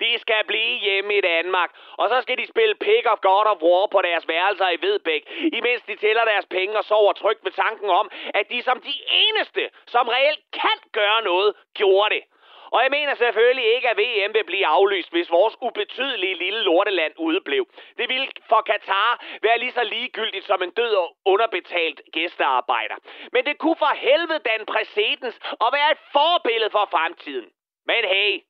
[0.00, 3.62] De skal blive hjemme i Danmark, og så skal de spille Pick of God of
[3.62, 5.22] War på deres værelser i Vedbæk,
[5.52, 8.94] imens de tæller deres penge og sover trygt ved tanken om, at de som de
[9.10, 12.22] eneste, som reelt kan gøre noget, gjorde det.
[12.70, 17.12] Og jeg mener selvfølgelig ikke, at VM vil blive aflyst, hvis vores ubetydelige lille lorteland
[17.18, 17.66] udeblev.
[17.98, 22.96] Det ville for Katar være lige så ligegyldigt som en død og underbetalt gæstearbejder.
[23.32, 27.48] Men det kunne for helvede danne præcedens og være et forbillede for fremtiden.
[27.86, 28.40] Men hey,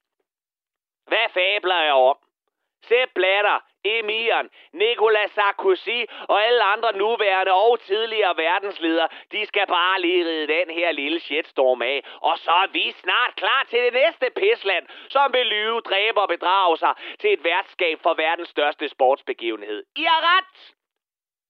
[1.09, 2.16] hvad fabler jeg om?
[2.82, 10.00] Sepp Blatter, Emiren, Nicolas Sarkozy og alle andre nuværende og tidligere verdensledere, de skal bare
[10.00, 12.02] lige ride den her lille shitstorm af.
[12.20, 16.28] Og så er vi snart klar til det næste pisland, som vil lyve, dræbe og
[16.28, 19.84] bedrage sig til et værtskab for verdens største sportsbegivenhed.
[19.96, 20.74] I har ret!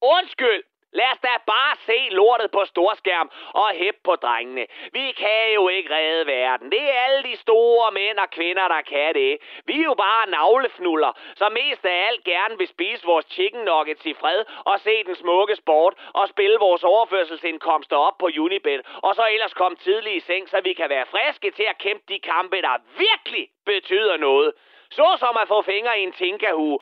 [0.02, 0.62] Undskyld!
[0.92, 4.66] Lad os da bare se lortet på storskærm og hæb på drengene.
[4.92, 6.72] Vi kan jo ikke redde verden.
[6.72, 9.38] Det er alle de store mænd og kvinder, der kan det.
[9.66, 14.06] Vi er jo bare navlefnuller, som mest af alt gerne vil spise vores chicken nuggets
[14.06, 18.80] i fred og se den smukke sport og spille vores overførselsindkomster op på Unibet.
[19.02, 22.04] Og så ellers komme tidlig i seng, så vi kan være friske til at kæmpe
[22.08, 24.52] de kampe, der virkelig betyder noget.
[24.90, 26.78] Så som at få fingre i en tinkahue.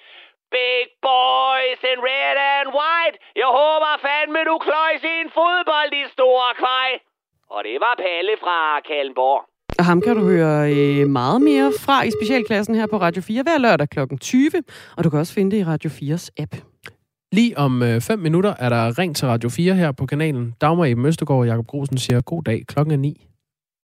[0.54, 3.16] Big boys in red and white.
[3.42, 6.90] Jeg håber fandme, du kløjs i en fodbold, de store kvej.
[7.54, 9.40] Og det var Palle fra Kallenborg.
[9.78, 13.42] Og ham kan du høre øh, meget mere fra i specialklassen her på Radio 4
[13.42, 14.00] hver lørdag kl.
[14.20, 14.50] 20.
[14.96, 16.52] Og du kan også finde det i Radio 4's app.
[17.32, 20.54] Lige om 5 øh, minutter er der ring til Radio 4 her på kanalen.
[20.60, 22.62] Dagmar Eben Østergaard og Jacob Grosen siger god dag.
[22.68, 23.25] Klokken er 9.